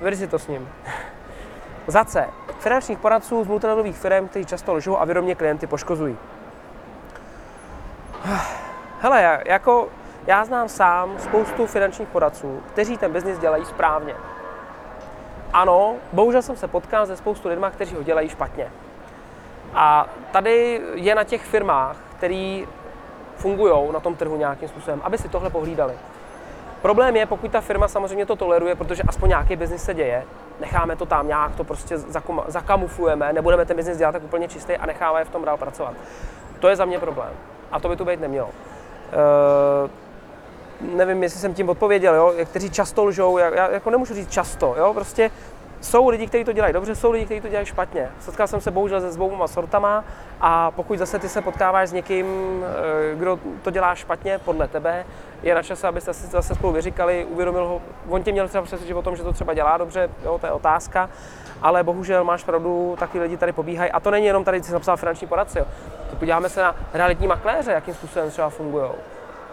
veri 0.01 0.15
si 0.15 0.27
to 0.27 0.39
s 0.39 0.47
ním. 0.47 0.69
Za 1.87 2.05
C. 2.05 2.27
Finančních 2.59 2.99
poradců 2.99 3.43
z 3.43 3.47
multilevelových 3.47 3.97
firm, 3.97 4.27
kteří 4.27 4.45
často 4.45 4.73
lžou 4.73 4.97
a 4.97 5.05
vědomě 5.05 5.35
klienty 5.35 5.67
poškozují. 5.67 6.17
Hele, 9.01 9.41
jako 9.45 9.87
já 10.27 10.45
znám 10.45 10.69
sám 10.69 11.19
spoustu 11.19 11.67
finančních 11.67 12.07
poradců, 12.07 12.63
kteří 12.73 12.97
ten 12.97 13.11
biznis 13.13 13.39
dělají 13.39 13.65
správně. 13.65 14.15
Ano, 15.53 15.95
bohužel 16.13 16.41
jsem 16.41 16.55
se 16.57 16.67
potkal 16.67 17.05
se 17.05 17.17
spoustu 17.17 17.49
lidma, 17.49 17.69
kteří 17.69 17.95
ho 17.95 18.03
dělají 18.03 18.29
špatně. 18.29 18.71
A 19.73 20.09
tady 20.31 20.81
je 20.93 21.15
na 21.15 21.23
těch 21.23 21.41
firmách, 21.41 21.97
které 22.17 22.63
fungují 23.35 23.93
na 23.93 23.99
tom 23.99 24.15
trhu 24.15 24.37
nějakým 24.37 24.67
způsobem, 24.69 25.01
aby 25.03 25.17
si 25.17 25.29
tohle 25.29 25.49
pohlídali. 25.49 25.93
Problém 26.81 27.15
je, 27.15 27.25
pokud 27.25 27.51
ta 27.51 27.61
firma 27.61 27.87
samozřejmě 27.87 28.25
to 28.25 28.35
toleruje, 28.35 28.75
protože 28.75 29.03
aspoň 29.03 29.29
nějaký 29.29 29.55
biznis 29.55 29.83
se 29.83 29.93
děje, 29.93 30.25
necháme 30.59 30.95
to 30.95 31.05
tam 31.05 31.27
nějak, 31.27 31.55
to 31.55 31.63
prostě 31.63 31.97
zakamuflujeme, 32.47 33.33
nebudeme 33.33 33.65
ten 33.65 33.77
biznis 33.77 33.97
dělat 33.97 34.11
tak 34.11 34.23
úplně 34.23 34.47
čistý 34.47 34.73
a 34.73 34.85
necháme 34.85 35.21
je 35.21 35.25
v 35.25 35.29
tom 35.29 35.45
dál 35.45 35.57
pracovat. 35.57 35.93
To 36.59 36.67
je 36.67 36.75
za 36.75 36.85
mě 36.85 36.99
problém. 36.99 37.29
A 37.71 37.79
to 37.79 37.89
by 37.89 37.95
tu 37.95 38.05
být 38.05 38.19
nemělo. 38.19 38.49
Uh, 38.49 39.89
nevím, 40.95 41.23
jestli 41.23 41.39
jsem 41.39 41.53
tím 41.53 41.69
odpověděl, 41.69 42.15
jo? 42.15 42.33
kteří 42.45 42.69
často 42.69 43.05
lžou, 43.05 43.37
já, 43.37 43.55
já 43.55 43.71
jako 43.71 43.89
nemůžu 43.89 44.13
říct 44.13 44.31
často, 44.31 44.75
jo? 44.77 44.93
prostě 44.93 45.31
jsou 45.81 46.09
lidi, 46.09 46.27
kteří 46.27 46.43
to 46.43 46.51
dělají 46.51 46.73
dobře, 46.73 46.95
jsou 46.95 47.11
lidi, 47.11 47.25
kteří 47.25 47.41
to 47.41 47.47
dělají 47.47 47.65
špatně. 47.65 48.09
Setkal 48.19 48.47
jsem 48.47 48.61
se 48.61 48.71
bohužel 48.71 49.01
se 49.01 49.09
dvouma 49.09 49.47
sortama 49.47 50.03
a 50.41 50.71
pokud 50.71 50.97
zase 50.97 51.19
ty 51.19 51.29
se 51.29 51.41
potkáváš 51.41 51.89
s 51.89 51.93
někým, 51.93 52.25
eh, 52.63 53.15
kdo 53.15 53.39
to 53.61 53.71
dělá 53.71 53.95
špatně 53.95 54.37
podle 54.37 54.67
tebe, 54.67 55.05
je 55.43 55.55
na 55.55 55.63
čase, 55.63 55.87
abyste 55.87 56.13
si 56.13 56.27
zase 56.27 56.55
spolu 56.55 56.73
vyříkali, 56.73 57.25
uvědomil 57.25 57.65
ho, 57.65 57.81
on 58.09 58.23
tě 58.23 58.31
měl 58.31 58.47
třeba 58.47 58.63
přesvědčit 58.63 58.93
o 58.93 59.01
tom, 59.01 59.15
že 59.15 59.23
to 59.23 59.33
třeba 59.33 59.53
dělá 59.53 59.77
dobře, 59.77 60.09
jo, 60.23 60.37
to 60.37 60.45
je 60.45 60.51
otázka, 60.51 61.09
ale 61.61 61.83
bohužel 61.83 62.23
máš 62.23 62.43
pravdu, 62.43 62.95
taky 62.99 63.19
lidi 63.19 63.37
tady 63.37 63.51
pobíhají. 63.51 63.91
A 63.91 63.99
to 63.99 64.11
není 64.11 64.25
jenom 64.25 64.43
tady, 64.43 64.63
jsi 64.63 64.73
napsal 64.73 64.97
finanční 64.97 65.27
poradce, 65.27 65.59
jo. 65.59 65.65
Podíváme 66.19 66.49
se 66.49 66.61
na 66.61 66.75
realitní 66.93 67.27
makléře, 67.27 67.71
jakým 67.71 67.93
způsobem 67.93 68.29
třeba 68.29 68.49
fungují 68.49 68.89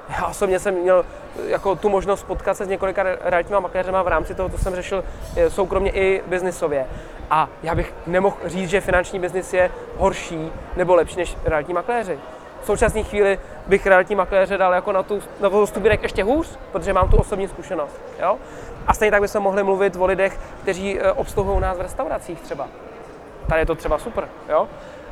já 0.09 0.27
osobně 0.27 0.59
jsem 0.59 0.75
měl 0.75 1.05
jako 1.47 1.77
tu 1.77 1.89
možnost 1.89 2.23
potkat 2.23 2.57
se 2.57 2.65
s 2.65 2.69
několika 2.69 3.03
realitníma 3.21 3.61
makléřema 3.61 4.03
v 4.03 4.09
rámci 4.09 4.35
toho, 4.35 4.49
co 4.49 4.59
jsem 4.59 4.75
řešil 4.75 5.05
soukromně 5.49 5.91
i 5.91 6.23
biznisově. 6.27 6.87
A 7.31 7.49
já 7.63 7.75
bych 7.75 7.95
nemohl 8.07 8.37
říct, 8.45 8.71
že 8.71 8.81
finanční 8.81 9.19
biznis 9.19 9.53
je 9.53 9.71
horší 9.97 10.53
nebo 10.77 10.95
lepší 10.95 11.17
než 11.17 11.37
realitní 11.45 11.75
makléři. 11.75 12.19
V 12.63 12.67
současné 12.67 13.03
chvíli 13.03 13.39
bych 13.67 13.87
realitní 13.87 14.17
makléře 14.17 14.59
dal 14.59 14.75
jako 14.75 14.93
na 14.93 15.03
tu, 15.03 15.23
na 15.41 15.51
tu 15.51 15.67
ještě 16.03 16.25
hůř, 16.25 16.59
protože 16.73 16.93
mám 16.93 17.09
tu 17.09 17.17
osobní 17.17 17.49
zkušenost. 17.49 18.01
Jo? 18.23 18.39
A 18.87 18.95
stejně 18.95 19.11
tak 19.11 19.21
bychom 19.21 19.43
mohli 19.43 19.63
mluvit 19.63 19.97
o 19.97 20.07
lidech, 20.07 20.39
kteří 20.63 21.01
eh, 21.01 21.13
obsluhují 21.13 21.61
nás 21.61 21.79
v 21.79 21.81
restauracích 21.81 22.41
třeba. 22.41 22.69
Tady 23.49 23.61
je 23.61 23.67
to 23.67 23.75
třeba 23.75 23.99
super. 23.99 24.29
Jo? 24.49 24.69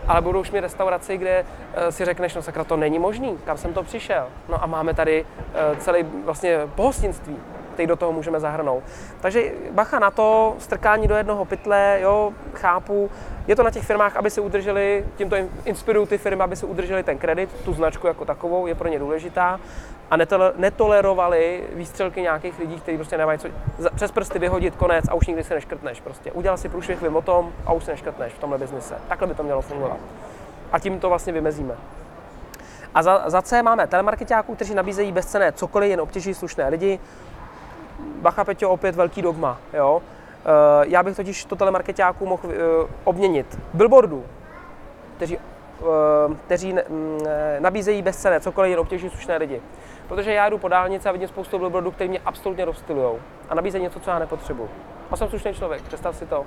Ale 0.09 0.21
budou 0.21 0.41
už 0.41 0.51
mít 0.51 0.61
restauraci, 0.61 1.17
kde 1.17 1.45
eh, 1.75 1.93
si 1.93 2.05
řekneš, 2.05 2.35
no 2.35 2.43
sakra, 2.43 2.65
to 2.65 2.77
není 2.77 2.99
možný, 2.99 3.39
kam 3.45 3.59
jsem 3.59 3.73
to 3.73 3.83
přišel. 3.83 4.27
No 4.49 4.63
a 4.63 4.67
máme 4.67 4.95
tady 4.95 5.27
eh, 5.55 5.77
celý 5.77 6.03
vlastně 6.25 6.59
pohostinství, 6.75 7.37
který 7.73 7.87
do 7.87 7.97
toho 7.97 8.13
můžeme 8.13 8.41
zahrnout. 8.41 8.83
Takže 9.21 9.53
bacha 9.71 9.99
na 9.99 10.11
to, 10.11 10.57
strkání 10.59 11.09
do 11.09 11.15
jednoho 11.15 11.45
pytle, 11.45 11.99
jo, 12.03 12.33
chápu. 12.55 13.11
Je 13.47 13.57
to 13.57 13.63
na 13.63 13.71
těch 13.71 13.85
firmách, 13.85 14.17
aby 14.17 14.31
si 14.31 14.41
udrželi, 14.41 15.05
tímto 15.17 15.37
inspirují 15.65 16.07
ty 16.07 16.19
firmy, 16.19 16.43
aby 16.43 16.57
si 16.57 16.67
udrželi 16.67 17.03
ten 17.03 17.19
kredit, 17.19 17.51
tu 17.65 17.73
značku 17.73 18.07
jako 18.07 18.25
takovou, 18.25 18.67
je 18.67 18.75
pro 18.75 18.89
ně 18.89 18.99
důležitá 18.99 19.61
a 20.11 20.17
netolerovali 20.57 21.65
výstřelky 21.73 22.23
nějakých 22.23 22.59
lidí, 22.59 22.81
kteří 22.81 22.97
prostě 22.97 23.19
nemají 23.19 23.39
co 23.39 23.49
přes 23.95 24.13
prsty 24.13 24.39
vyhodit 24.39 24.77
konec 24.77 25.05
a 25.09 25.15
už 25.15 25.27
nikdy 25.27 25.45
se 25.45 25.55
neškrtneš. 25.55 26.01
Prostě 26.01 26.33
udělal 26.33 26.57
si 26.57 26.69
průšvih, 26.69 27.03
o 27.03 27.23
tom 27.23 27.53
a 27.67 27.73
už 27.73 27.85
se 27.85 27.91
neškrtneš 27.91 28.33
v 28.33 28.39
tomhle 28.39 28.59
biznise. 28.59 28.95
Takhle 29.09 29.27
by 29.27 29.35
to 29.35 29.43
mělo 29.43 29.63
fungovat. 29.63 29.99
A 30.73 30.79
tím 30.79 31.01
to 31.01 31.09
vlastně 31.09 31.33
vymezíme. 31.33 31.75
A 32.95 33.03
za, 33.03 33.23
za 33.27 33.43
C 33.43 33.63
máme 33.63 33.87
telemarketáků, 33.87 34.55
kteří 34.55 34.75
nabízejí 34.75 35.13
bezcené 35.13 35.53
cokoliv, 35.53 35.91
jen 35.91 36.01
obtěžují 36.01 36.35
slušné 36.35 36.69
lidi. 36.69 36.99
Bacha 38.21 38.45
Peťo, 38.45 38.71
opět 38.71 38.95
velký 38.95 39.23
dogma. 39.23 39.59
Jo? 39.73 40.03
já 40.83 41.03
bych 41.03 41.17
totiž 41.17 41.45
to 41.45 41.57
telemarketáků 41.57 42.27
mohl 42.27 42.49
obměnit 43.05 43.59
billboardů, 43.75 44.25
kteří, 45.17 45.39
kteří 46.47 46.73
mm, 46.73 47.21
nabízejí 47.59 48.03
bezcené, 48.03 48.41
cokoliv 48.41 48.71
jen 48.71 48.81
obtěžují 48.81 49.11
slušné 49.11 49.37
lidi. 49.37 49.63
Protože 50.09 50.33
já 50.33 50.49
jdu 50.49 50.59
po 50.59 50.69
dálnici 50.69 51.09
a 51.09 51.13
vidím 51.13 51.29
spoustu 51.29 51.59
billboardů, 51.59 51.91
které 51.91 52.09
mě 52.09 52.21
absolutně 52.25 52.65
rozstylujou 52.65 53.19
a 53.49 53.55
nabízejí 53.55 53.83
něco, 53.85 54.01
co 54.01 54.11
já 54.11 54.19
nepotřebuji. 54.19 54.71
A 55.11 55.17
jsem 55.17 55.29
slušný 55.29 55.55
člověk, 55.55 55.83
představ 55.83 56.17
si 56.17 56.27
to. 56.27 56.47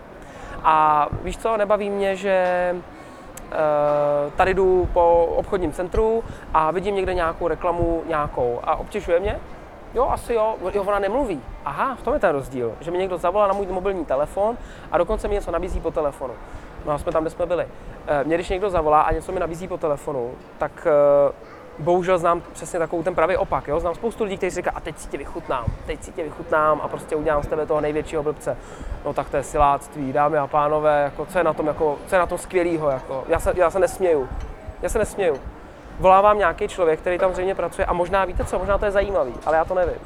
A 0.64 1.08
víš 1.24 1.38
co, 1.38 1.58
nebaví 1.58 1.90
mě, 1.90 2.16
že 2.16 2.46
uh, 2.76 4.32
tady 4.34 4.54
jdu 4.54 4.90
po 4.94 5.26
obchodním 5.26 5.72
centru 5.72 6.24
a 6.54 6.72
vidím 6.72 6.96
někde 6.96 7.14
nějakou 7.14 7.48
reklamu 7.48 8.04
nějakou 8.08 8.60
a 8.64 8.76
obtěžuje 8.76 9.20
mě, 9.20 9.40
Jo, 9.94 10.08
asi 10.10 10.34
jo. 10.34 10.56
jo, 10.74 10.84
ona 10.84 11.00
nemluví. 11.00 11.42
Aha, 11.66 11.96
v 11.96 12.04
tom 12.04 12.14
je 12.14 12.20
ten 12.20 12.32
rozdíl, 12.32 12.74
že 12.80 12.92
mi 12.92 12.98
někdo 12.98 13.18
zavolá 13.18 13.48
na 13.48 13.54
můj 13.54 13.66
mobilní 13.66 14.06
telefon 14.06 14.58
a 14.92 14.98
dokonce 14.98 15.28
mi 15.28 15.34
něco 15.34 15.52
nabízí 15.52 15.80
po 15.80 15.92
telefonu. 15.92 16.34
No 16.86 16.94
a 16.94 16.98
jsme 16.98 17.12
tam, 17.12 17.24
kde 17.24 17.30
jsme 17.30 17.46
byli. 17.46 17.68
Eh, 18.08 18.24
mě 18.24 18.36
když 18.36 18.50
někdo 18.50 18.70
zavolá 18.70 19.02
a 19.02 19.12
něco 19.12 19.32
mi 19.32 19.40
nabízí 19.40 19.68
po 19.68 19.78
telefonu, 19.78 20.32
tak 20.58 20.88
eh, 20.88 21.34
bohužel 21.80 22.18
znám 22.18 22.42
přesně 22.54 22.80
takovou 22.80 23.04
ten 23.04 23.16
pravý 23.16 23.38
opak. 23.38 23.68
Jo? 23.68 23.80
Znám 23.80 23.96
spoustu 23.96 24.24
lidí, 24.24 24.38
kteří 24.38 24.56
říká, 24.56 24.72
a 24.76 24.80
teď 24.80 24.98
si 24.98 25.08
tě 25.08 25.18
vychutnám, 25.18 25.66
teď 25.86 26.04
si 26.04 26.12
tě 26.12 26.24
vychutnám 26.24 26.82
a 26.84 26.88
prostě 26.88 27.16
udělám 27.16 27.44
z 27.44 27.48
tebe 27.48 27.66
toho 27.66 27.82
největšího 27.82 28.24
blbce. 28.24 28.58
No 29.06 29.14
tak 29.14 29.30
to 29.30 29.38
je 29.38 29.44
siláctví, 29.44 30.14
dámy 30.14 30.38
a 30.38 30.48
pánové, 30.48 31.02
jako, 31.04 31.26
co 31.26 31.38
je 31.38 31.44
na 31.44 31.54
tom, 31.54 31.68
jako, 31.68 31.98
co 32.08 32.16
je 32.16 32.20
na 32.20 32.26
tom 32.26 32.38
skvělýho, 32.38 32.90
jako, 32.90 33.24
já, 33.28 33.40
se, 33.40 33.54
já 33.56 33.72
se 33.72 33.80
nesměju. 33.80 34.30
Já 34.82 34.90
se 34.90 35.00
nesměju. 35.00 35.40
Volá 36.00 36.22
vám 36.22 36.38
nějaký 36.38 36.68
člověk, 36.68 37.00
který 37.00 37.18
tam 37.18 37.34
zřejmě 37.34 37.56
pracuje 37.56 37.86
a 37.86 37.94
možná 37.94 38.26
víte 38.26 38.46
co, 38.46 38.60
možná 38.60 38.78
to 38.78 38.86
je 38.86 38.92
zajímavý, 38.92 39.34
ale 39.46 39.58
já 39.58 39.66
to 39.66 39.76
nevím. 39.76 40.00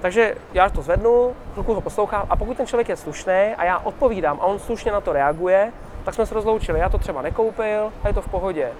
Takže 0.00 0.34
já 0.54 0.70
to 0.70 0.82
zvednu, 0.82 1.34
chvilku 1.52 1.74
ho 1.74 1.80
poslouchám 1.80 2.26
a 2.30 2.36
pokud 2.36 2.56
ten 2.56 2.66
člověk 2.66 2.88
je 2.88 2.96
slušný 2.96 3.54
a 3.56 3.64
já 3.64 3.78
odpovídám 3.78 4.38
a 4.40 4.44
on 4.44 4.58
slušně 4.58 4.92
na 4.92 5.00
to 5.00 5.12
reaguje, 5.12 5.72
tak 6.04 6.14
jsme 6.14 6.26
se 6.26 6.34
rozloučili. 6.34 6.80
Já 6.80 6.88
to 6.88 6.98
třeba 6.98 7.22
nekoupil 7.22 7.92
a 8.04 8.08
je 8.08 8.14
to 8.14 8.22
v 8.22 8.28
pohodě 8.28 8.70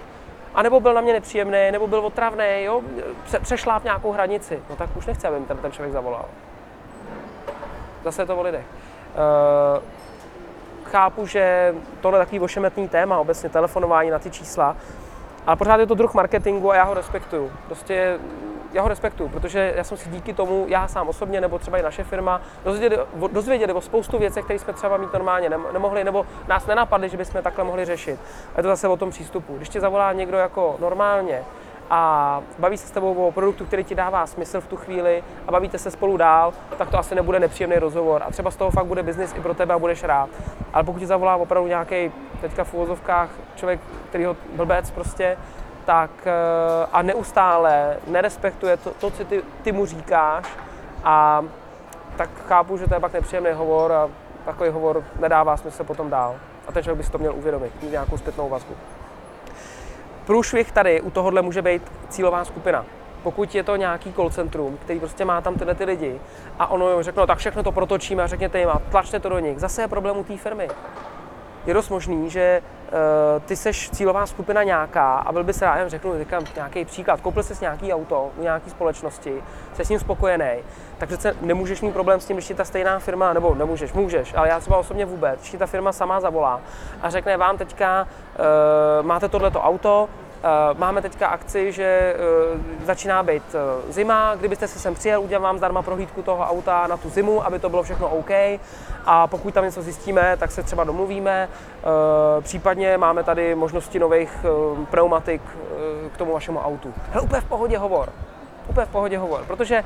a 0.58 0.62
nebo 0.62 0.80
byl 0.80 0.94
na 0.94 1.00
mě 1.00 1.12
nepříjemný, 1.12 1.70
nebo 1.72 1.86
byl 1.86 2.00
otravný, 2.00 2.62
jo, 2.62 2.82
přešláp 3.42 3.84
nějakou 3.84 4.12
hranici, 4.12 4.62
no 4.70 4.76
tak 4.76 4.96
už 4.96 5.06
nechci, 5.06 5.26
aby 5.26 5.44
ten, 5.44 5.56
ten 5.56 5.72
člověk 5.72 5.92
zavolal. 5.92 6.24
Zase 8.04 8.22
je 8.22 8.26
to 8.26 8.36
o 8.36 8.42
lidech. 8.42 8.64
Uh, 8.66 9.82
chápu, 10.84 11.26
že 11.26 11.74
tohle 12.00 12.18
je 12.18 12.24
takový 12.24 12.40
ošemetný 12.40 12.88
téma, 12.88 13.18
obecně 13.18 13.48
telefonování 13.48 14.10
na 14.10 14.18
ty 14.18 14.30
čísla, 14.30 14.76
ale 15.46 15.56
pořád 15.56 15.80
je 15.80 15.86
to 15.86 15.94
druh 15.94 16.14
marketingu 16.14 16.70
a 16.70 16.76
já 16.76 16.84
ho 16.84 16.94
respektuju. 16.94 17.52
Prostě 17.66 18.18
já 18.72 18.82
ho 18.82 18.88
respektuju, 18.88 19.28
protože 19.28 19.72
já 19.76 19.84
jsem 19.84 19.96
si 19.96 20.08
díky 20.08 20.34
tomu, 20.34 20.64
já 20.68 20.88
sám 20.88 21.08
osobně, 21.08 21.40
nebo 21.40 21.58
třeba 21.58 21.78
i 21.78 21.82
naše 21.82 22.04
firma, 22.04 22.40
dozvěděli, 22.64 23.02
dozvěděli 23.32 23.72
o 23.72 23.80
spoustu 23.80 24.18
věcí, 24.18 24.42
které 24.42 24.58
jsme 24.58 24.72
třeba 24.72 24.96
mít 24.96 25.12
normálně 25.12 25.50
nemohli, 25.72 26.04
nebo 26.04 26.26
nás 26.48 26.66
nenapadli, 26.66 27.08
že 27.08 27.16
bychom 27.16 27.42
takhle 27.42 27.64
mohli 27.64 27.84
řešit. 27.84 28.20
A 28.54 28.58
je 28.58 28.62
to 28.62 28.68
zase 28.68 28.88
o 28.88 28.96
tom 28.96 29.10
přístupu. 29.10 29.56
Když 29.56 29.68
tě 29.68 29.80
zavolá 29.80 30.12
někdo 30.12 30.37
jako 30.37 30.76
normálně, 30.80 31.42
a 31.90 32.42
baví 32.58 32.76
se 32.76 32.87
s 32.87 32.90
tebou 32.90 33.14
o 33.14 33.32
produktu, 33.32 33.64
který 33.64 33.84
ti 33.84 33.94
dává 33.94 34.26
smysl 34.26 34.60
v 34.60 34.66
tu 34.66 34.76
chvíli 34.76 35.25
a 35.46 35.52
bavíte 35.52 35.78
se 35.78 35.90
spolu 35.90 36.16
dál, 36.16 36.52
tak 36.78 36.90
to 36.90 36.98
asi 36.98 37.14
nebude 37.14 37.40
nepříjemný 37.40 37.76
rozhovor. 37.76 38.22
A 38.26 38.30
třeba 38.30 38.50
z 38.50 38.56
toho 38.56 38.70
fakt 38.70 38.87
bude 38.87 39.02
biznis 39.02 39.34
i 39.37 39.40
pro 39.40 39.54
tebe 39.54 39.75
a 39.75 39.78
budeš 39.78 40.02
rád. 40.02 40.28
Ale 40.72 40.84
pokud 40.84 40.98
ti 40.98 41.06
zavolá 41.06 41.37
opravdu 41.37 41.68
nějaký 41.68 42.12
teďka 42.40 42.64
v 42.64 42.75
úvozovkách 42.75 43.30
člověk, 43.56 43.80
který 44.08 44.25
ho 44.25 44.37
blbec 44.56 44.90
prostě, 44.90 45.37
tak 45.88 46.11
eh, 46.26 46.33
a 46.92 47.02
neustále 47.02 47.97
nerespektuje 48.07 48.76
to, 48.76 48.90
to 48.90 49.11
co 49.11 49.25
ty, 49.25 49.42
ty 49.62 49.73
mu 49.73 49.87
říkáš 49.87 50.45
a 51.04 51.45
tak 52.16 52.30
chápu, 52.49 52.76
že 52.76 52.87
to 52.88 52.95
je 52.95 53.00
pak 53.00 53.12
nepříjemný 53.12 53.50
hovor 53.52 53.92
a 53.92 54.09
takový 54.45 54.71
hovor 54.71 55.04
nedává 55.21 55.57
smysl 55.57 55.85
potom 55.85 56.11
dál. 56.11 56.37
A 56.68 56.73
ten 56.73 56.83
člověk 56.83 56.99
by 56.99 57.04
si 57.04 57.11
to 57.11 57.18
měl 57.18 57.35
uvědomit, 57.35 57.83
mít 57.83 57.90
nějakou 57.90 58.18
zpětnou 58.18 58.49
vazbu. 58.49 58.75
Průšvih 60.26 60.73
tady 60.73 61.00
u 61.00 61.11
tohohle 61.11 61.42
může 61.42 61.62
být 61.62 61.83
cílová 62.09 62.45
skupina. 62.45 62.85
Pokud 63.23 63.54
je 63.54 63.62
to 63.62 63.76
nějaký 63.76 64.12
call 64.12 64.30
centrum, 64.30 64.78
který 64.85 65.00
prostě 65.00 65.25
má 65.25 65.40
tam 65.40 65.54
tyhle 65.54 65.75
ty 65.75 65.85
lidi 65.85 66.21
a 66.59 66.66
ono 66.66 67.02
řekne, 67.02 67.21
no, 67.21 67.26
tak 67.26 67.38
všechno 67.38 67.62
to 67.62 67.73
protočíme 67.73 68.23
a 68.23 68.26
řekněte 68.26 68.59
jim 68.59 68.68
a 68.68 68.83
tlačte 68.90 69.21
to 69.21 69.28
do 69.28 69.38
nich. 69.38 69.59
Zase 69.59 69.82
je 69.82 69.89
problém 69.89 70.17
u 70.17 70.25
té 70.25 70.36
firmy 70.36 70.69
je 71.69 71.75
dost 71.75 71.89
možný, 71.89 72.30
že 72.30 72.62
ty 73.46 73.56
seš 73.56 73.90
cílová 73.90 74.26
skupina 74.26 74.62
nějaká 74.62 75.14
a 75.14 75.32
byl 75.32 75.44
by 75.44 75.52
se 75.52 75.64
rád, 75.64 75.88
řeknu 75.88 76.18
říkám, 76.18 76.44
nějaký 76.54 76.84
příklad, 76.84 77.20
koupil 77.20 77.42
jsi 77.42 77.54
nějaký 77.60 77.92
auto 77.92 78.30
u 78.38 78.42
nějaké 78.42 78.70
společnosti, 78.70 79.42
jsi 79.74 79.84
s 79.84 79.88
ním 79.88 80.00
spokojený, 80.00 80.50
tak 80.98 81.08
přece 81.08 81.36
nemůžeš 81.40 81.80
mít 81.80 81.92
problém 81.92 82.20
s 82.20 82.26
tím, 82.26 82.36
když 82.36 82.46
ti 82.46 82.54
ta 82.54 82.64
stejná 82.64 82.98
firma, 82.98 83.32
nebo 83.32 83.54
nemůžeš, 83.54 83.92
můžeš, 83.92 84.34
ale 84.34 84.48
já 84.48 84.60
třeba 84.60 84.76
osobně 84.76 85.06
vůbec, 85.06 85.40
když 85.40 85.50
ti 85.50 85.58
ta 85.58 85.66
firma 85.66 85.92
sama 85.92 86.20
zavolá 86.20 86.60
a 87.02 87.10
řekne 87.10 87.36
vám 87.36 87.58
teďka, 87.58 88.06
uh, 89.00 89.06
máte 89.06 89.28
tohleto 89.28 89.60
auto, 89.60 90.08
Eh, 90.08 90.27
máme 90.78 91.02
teďka 91.02 91.26
akci, 91.26 91.72
že 91.72 91.84
eh, 91.84 92.84
začíná 92.84 93.22
být 93.22 93.42
eh, 93.54 93.92
zima, 93.92 94.34
kdybyste 94.34 94.68
se 94.68 94.78
sem 94.78 94.94
přijel, 94.94 95.22
udělám 95.22 95.42
vám 95.42 95.58
zdarma 95.58 95.82
prohlídku 95.82 96.22
toho 96.22 96.44
auta 96.44 96.86
na 96.86 96.96
tu 96.96 97.10
zimu, 97.10 97.46
aby 97.46 97.58
to 97.58 97.68
bylo 97.68 97.82
všechno 97.82 98.08
OK. 98.08 98.30
A 99.04 99.26
pokud 99.26 99.54
tam 99.54 99.64
něco 99.64 99.82
zjistíme, 99.82 100.36
tak 100.36 100.50
se 100.50 100.62
třeba 100.62 100.84
domluvíme. 100.84 101.48
Případně 102.40 102.98
máme 102.98 103.22
tady 103.22 103.54
možnosti 103.54 103.98
nových 103.98 104.46
pneumatik 104.90 105.42
k 106.14 106.16
tomu 106.16 106.32
vašemu 106.32 106.58
autu. 106.58 106.94
Hele, 107.10 107.24
úplně 107.24 107.40
v 107.40 107.44
pohodě 107.44 107.78
hovor. 107.78 108.12
Úplně 108.68 108.86
v 108.86 108.88
pohodě 108.88 109.18
hovor, 109.18 109.44
protože 109.46 109.84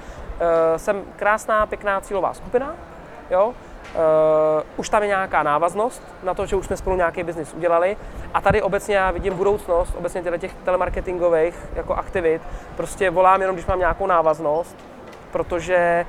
jsem 0.76 1.02
krásná, 1.16 1.66
pěkná 1.66 2.00
cílová 2.00 2.34
skupina, 2.34 2.74
jo, 3.30 3.54
Uh, 3.94 4.62
už 4.76 4.88
tam 4.88 5.02
je 5.02 5.08
nějaká 5.08 5.42
návaznost 5.42 6.02
na 6.22 6.34
to, 6.34 6.46
že 6.46 6.56
už 6.56 6.66
jsme 6.66 6.76
spolu 6.76 6.96
nějaký 6.96 7.22
biznis 7.22 7.54
udělali. 7.54 7.96
A 8.34 8.40
tady 8.40 8.62
obecně 8.62 8.96
já 8.96 9.10
vidím 9.10 9.34
budoucnost, 9.34 9.94
obecně 9.98 10.22
těch 10.38 10.54
telemarketingových 10.54 11.54
jako 11.74 11.94
aktivit. 11.94 12.42
Prostě 12.76 13.10
volám 13.10 13.40
jenom, 13.40 13.56
když 13.56 13.66
mám 13.66 13.78
nějakou 13.78 14.06
návaznost, 14.06 14.76
protože 15.32 16.06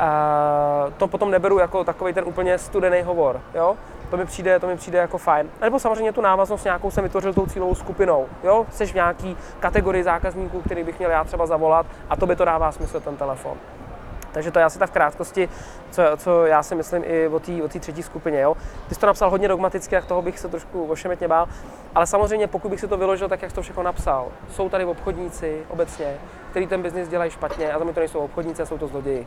uh, 0.00 0.92
to 0.92 1.08
potom 1.08 1.30
neberu 1.30 1.58
jako 1.58 1.84
takový 1.84 2.12
ten 2.12 2.24
úplně 2.26 2.58
studený 2.58 3.02
hovor. 3.02 3.40
Jo? 3.54 3.76
To 4.10 4.16
mi 4.16 4.26
přijde, 4.26 4.58
to 4.58 4.66
mi 4.66 4.76
přijde 4.76 4.98
jako 4.98 5.18
fajn. 5.18 5.50
A 5.60 5.64
nebo 5.64 5.78
samozřejmě 5.78 6.12
tu 6.12 6.20
návaznost 6.20 6.64
nějakou 6.64 6.90
jsem 6.90 7.04
vytvořil 7.04 7.34
tou 7.34 7.46
cílovou 7.46 7.74
skupinou. 7.74 8.26
Jo? 8.42 8.66
Jsi 8.70 8.86
v 8.86 8.94
nějaký 8.94 9.36
kategorii 9.60 10.02
zákazníků, 10.04 10.62
který 10.62 10.84
bych 10.84 10.98
měl 10.98 11.10
já 11.10 11.24
třeba 11.24 11.46
zavolat 11.46 11.86
a 12.10 12.16
to 12.16 12.26
by 12.26 12.36
to 12.36 12.44
dává 12.44 12.72
smysl 12.72 13.00
ten 13.00 13.16
telefon. 13.16 13.56
Takže 14.36 14.50
to 14.50 14.58
je 14.58 14.64
asi 14.64 14.78
tak 14.78 14.90
v 14.90 14.92
krátkosti, 14.92 15.48
co, 15.90 16.02
co 16.16 16.46
já 16.46 16.62
si 16.62 16.74
myslím 16.74 17.02
i 17.06 17.28
o 17.28 17.40
té 17.40 17.62
o 17.62 17.68
třetí 17.68 18.02
skupině. 18.02 18.40
Jo. 18.40 18.56
Ty 18.88 18.94
jsi 18.94 19.00
to 19.00 19.06
napsal 19.06 19.30
hodně 19.30 19.48
dogmaticky, 19.48 19.94
jak 19.94 20.04
toho 20.04 20.22
bych 20.22 20.38
se 20.38 20.48
trošku 20.48 20.84
ošemetně 20.84 21.28
bál, 21.28 21.48
ale 21.94 22.06
samozřejmě 22.06 22.46
pokud 22.46 22.68
bych 22.68 22.80
si 22.80 22.88
to 22.88 22.96
vyložil 22.96 23.28
tak, 23.28 23.42
jak 23.42 23.50
jsi 23.50 23.54
to 23.54 23.62
všechno 23.62 23.82
napsal, 23.82 24.28
jsou 24.50 24.68
tady 24.68 24.84
obchodníci 24.84 25.62
obecně, 25.68 26.14
kteří 26.50 26.66
ten 26.66 26.82
biznis 26.82 27.08
dělají 27.08 27.30
špatně 27.30 27.72
a 27.72 27.78
za 27.78 27.84
mě 27.84 27.94
to 27.94 28.00
nejsou 28.00 28.18
obchodníci, 28.18 28.66
jsou 28.66 28.78
to 28.78 28.88
zloději. 28.88 29.26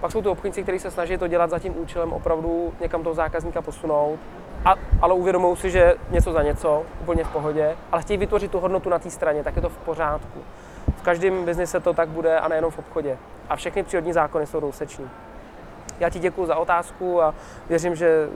Pak 0.00 0.12
jsou 0.12 0.22
to 0.22 0.32
obchodníci, 0.32 0.62
kteří 0.62 0.78
se 0.78 0.90
snaží 0.90 1.18
to 1.18 1.26
dělat 1.26 1.50
za 1.50 1.58
tím 1.58 1.78
účelem 1.78 2.12
opravdu 2.12 2.72
někam 2.80 3.02
toho 3.02 3.14
zákazníka 3.14 3.62
posunout, 3.62 4.18
a, 4.64 4.74
ale 5.02 5.14
uvědomují 5.14 5.56
si, 5.56 5.70
že 5.70 5.94
něco 6.10 6.32
za 6.32 6.42
něco, 6.42 6.82
úplně 7.02 7.24
v 7.24 7.30
pohodě, 7.30 7.76
ale 7.92 8.02
chtějí 8.02 8.16
vytvořit 8.16 8.50
tu 8.50 8.60
hodnotu 8.60 8.88
na 8.88 8.98
té 8.98 9.10
straně, 9.10 9.44
tak 9.44 9.56
je 9.56 9.62
to 9.62 9.68
v 9.68 9.76
pořádku. 9.76 10.40
V 11.00 11.02
každém 11.02 11.44
biznise 11.44 11.80
to 11.80 11.92
tak 11.92 12.08
bude 12.08 12.38
a 12.38 12.48
nejenom 12.48 12.70
v 12.70 12.78
obchodě. 12.78 13.18
A 13.48 13.56
všechny 13.56 13.82
přírodní 13.82 14.12
zákony 14.12 14.46
jsou 14.46 14.60
douseční. 14.60 15.10
Já 16.00 16.10
ti 16.10 16.18
děkuji 16.18 16.46
za 16.46 16.56
otázku 16.56 17.22
a 17.22 17.34
věřím, 17.68 17.96
že 17.96 18.28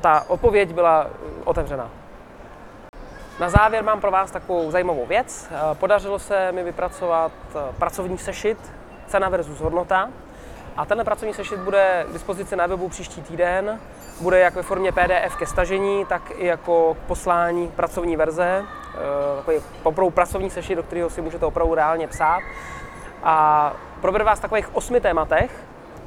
ta 0.00 0.24
odpověď 0.28 0.72
byla 0.72 1.06
otevřená. 1.44 1.90
Na 3.40 3.48
závěr 3.48 3.84
mám 3.84 4.00
pro 4.00 4.10
vás 4.10 4.30
takovou 4.30 4.70
zajímavou 4.70 5.06
věc. 5.06 5.48
Podařilo 5.72 6.18
se 6.18 6.52
mi 6.52 6.64
vypracovat 6.64 7.32
pracovní 7.78 8.18
sešit 8.18 8.58
cena 9.06 9.28
versus 9.28 9.60
hodnota. 9.60 10.08
A 10.76 10.84
tenhle 10.84 11.04
pracovní 11.04 11.34
sešit 11.34 11.60
bude 11.60 12.06
k 12.08 12.12
dispozici 12.12 12.56
na 12.56 12.66
webu 12.66 12.88
příští 12.88 13.22
týden. 13.22 13.80
Bude 14.20 14.38
jak 14.38 14.54
ve 14.54 14.62
formě 14.62 14.92
PDF 14.92 15.36
ke 15.38 15.46
stažení, 15.46 16.04
tak 16.04 16.22
i 16.36 16.46
jako 16.46 16.96
poslání 17.06 17.68
pracovní 17.68 18.16
verze. 18.16 18.62
Eh, 18.96 19.36
takový 19.36 19.56
opravdu 19.82 20.10
pracovní 20.10 20.50
sešit, 20.50 20.74
do 20.74 20.82
kterého 20.82 21.10
si 21.10 21.22
můžete 21.22 21.46
opravdu 21.46 21.74
reálně 21.74 22.08
psát. 22.08 22.40
A 23.22 23.72
probere 24.00 24.24
vás 24.24 24.40
takových 24.40 24.76
osmi 24.76 25.00
tématech, 25.00 25.50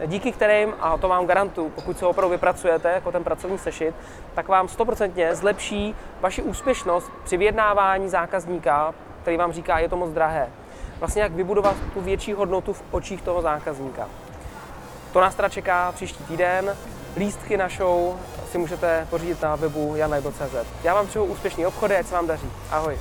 díky 0.06 0.32
kterým, 0.32 0.74
a 0.80 0.98
to 0.98 1.08
vám 1.08 1.26
garantuju, 1.26 1.70
pokud 1.70 1.98
se 1.98 2.06
opravdu 2.06 2.32
vypracujete 2.32 2.92
jako 2.92 3.12
ten 3.12 3.24
pracovní 3.24 3.58
sešit, 3.58 3.96
tak 4.36 4.48
vám 4.48 4.68
stoprocentně 4.68 5.36
zlepší 5.36 5.96
vaši 6.22 6.42
úspěšnost 6.42 7.12
při 7.24 7.38
vyjednávání 7.38 8.10
zákazníka, 8.10 8.94
který 9.22 9.38
vám 9.38 9.52
říká, 9.52 9.80
je 9.80 9.90
to 9.90 9.98
moc 9.98 10.12
drahé. 10.12 10.50
Vlastně 11.00 11.22
jak 11.22 11.32
vybudovat 11.32 11.76
tu 11.94 12.02
větší 12.02 12.34
hodnotu 12.34 12.74
v 12.74 12.84
očích 12.92 13.22
toho 13.22 13.42
zákazníka. 13.42 14.08
To 15.14 15.22
nás 15.22 15.36
teda 15.36 15.50
čeká 15.50 15.92
příští 15.92 16.24
týden. 16.24 16.78
Lístky 17.18 17.58
na 17.58 17.68
show 17.70 18.16
si 18.52 18.58
můžete 18.58 19.08
pořídit 19.10 19.42
na 19.42 19.56
webu 19.56 19.96
janlejbo.cz. 19.96 20.56
Já 20.84 20.94
vám 20.94 21.08
přeju 21.08 21.26
úspěšný 21.26 21.66
obchody, 21.66 21.98
ať 21.98 22.08
se 22.08 22.16
vám 22.16 22.28
daří. 22.28 22.52
Ahoj. 22.72 23.00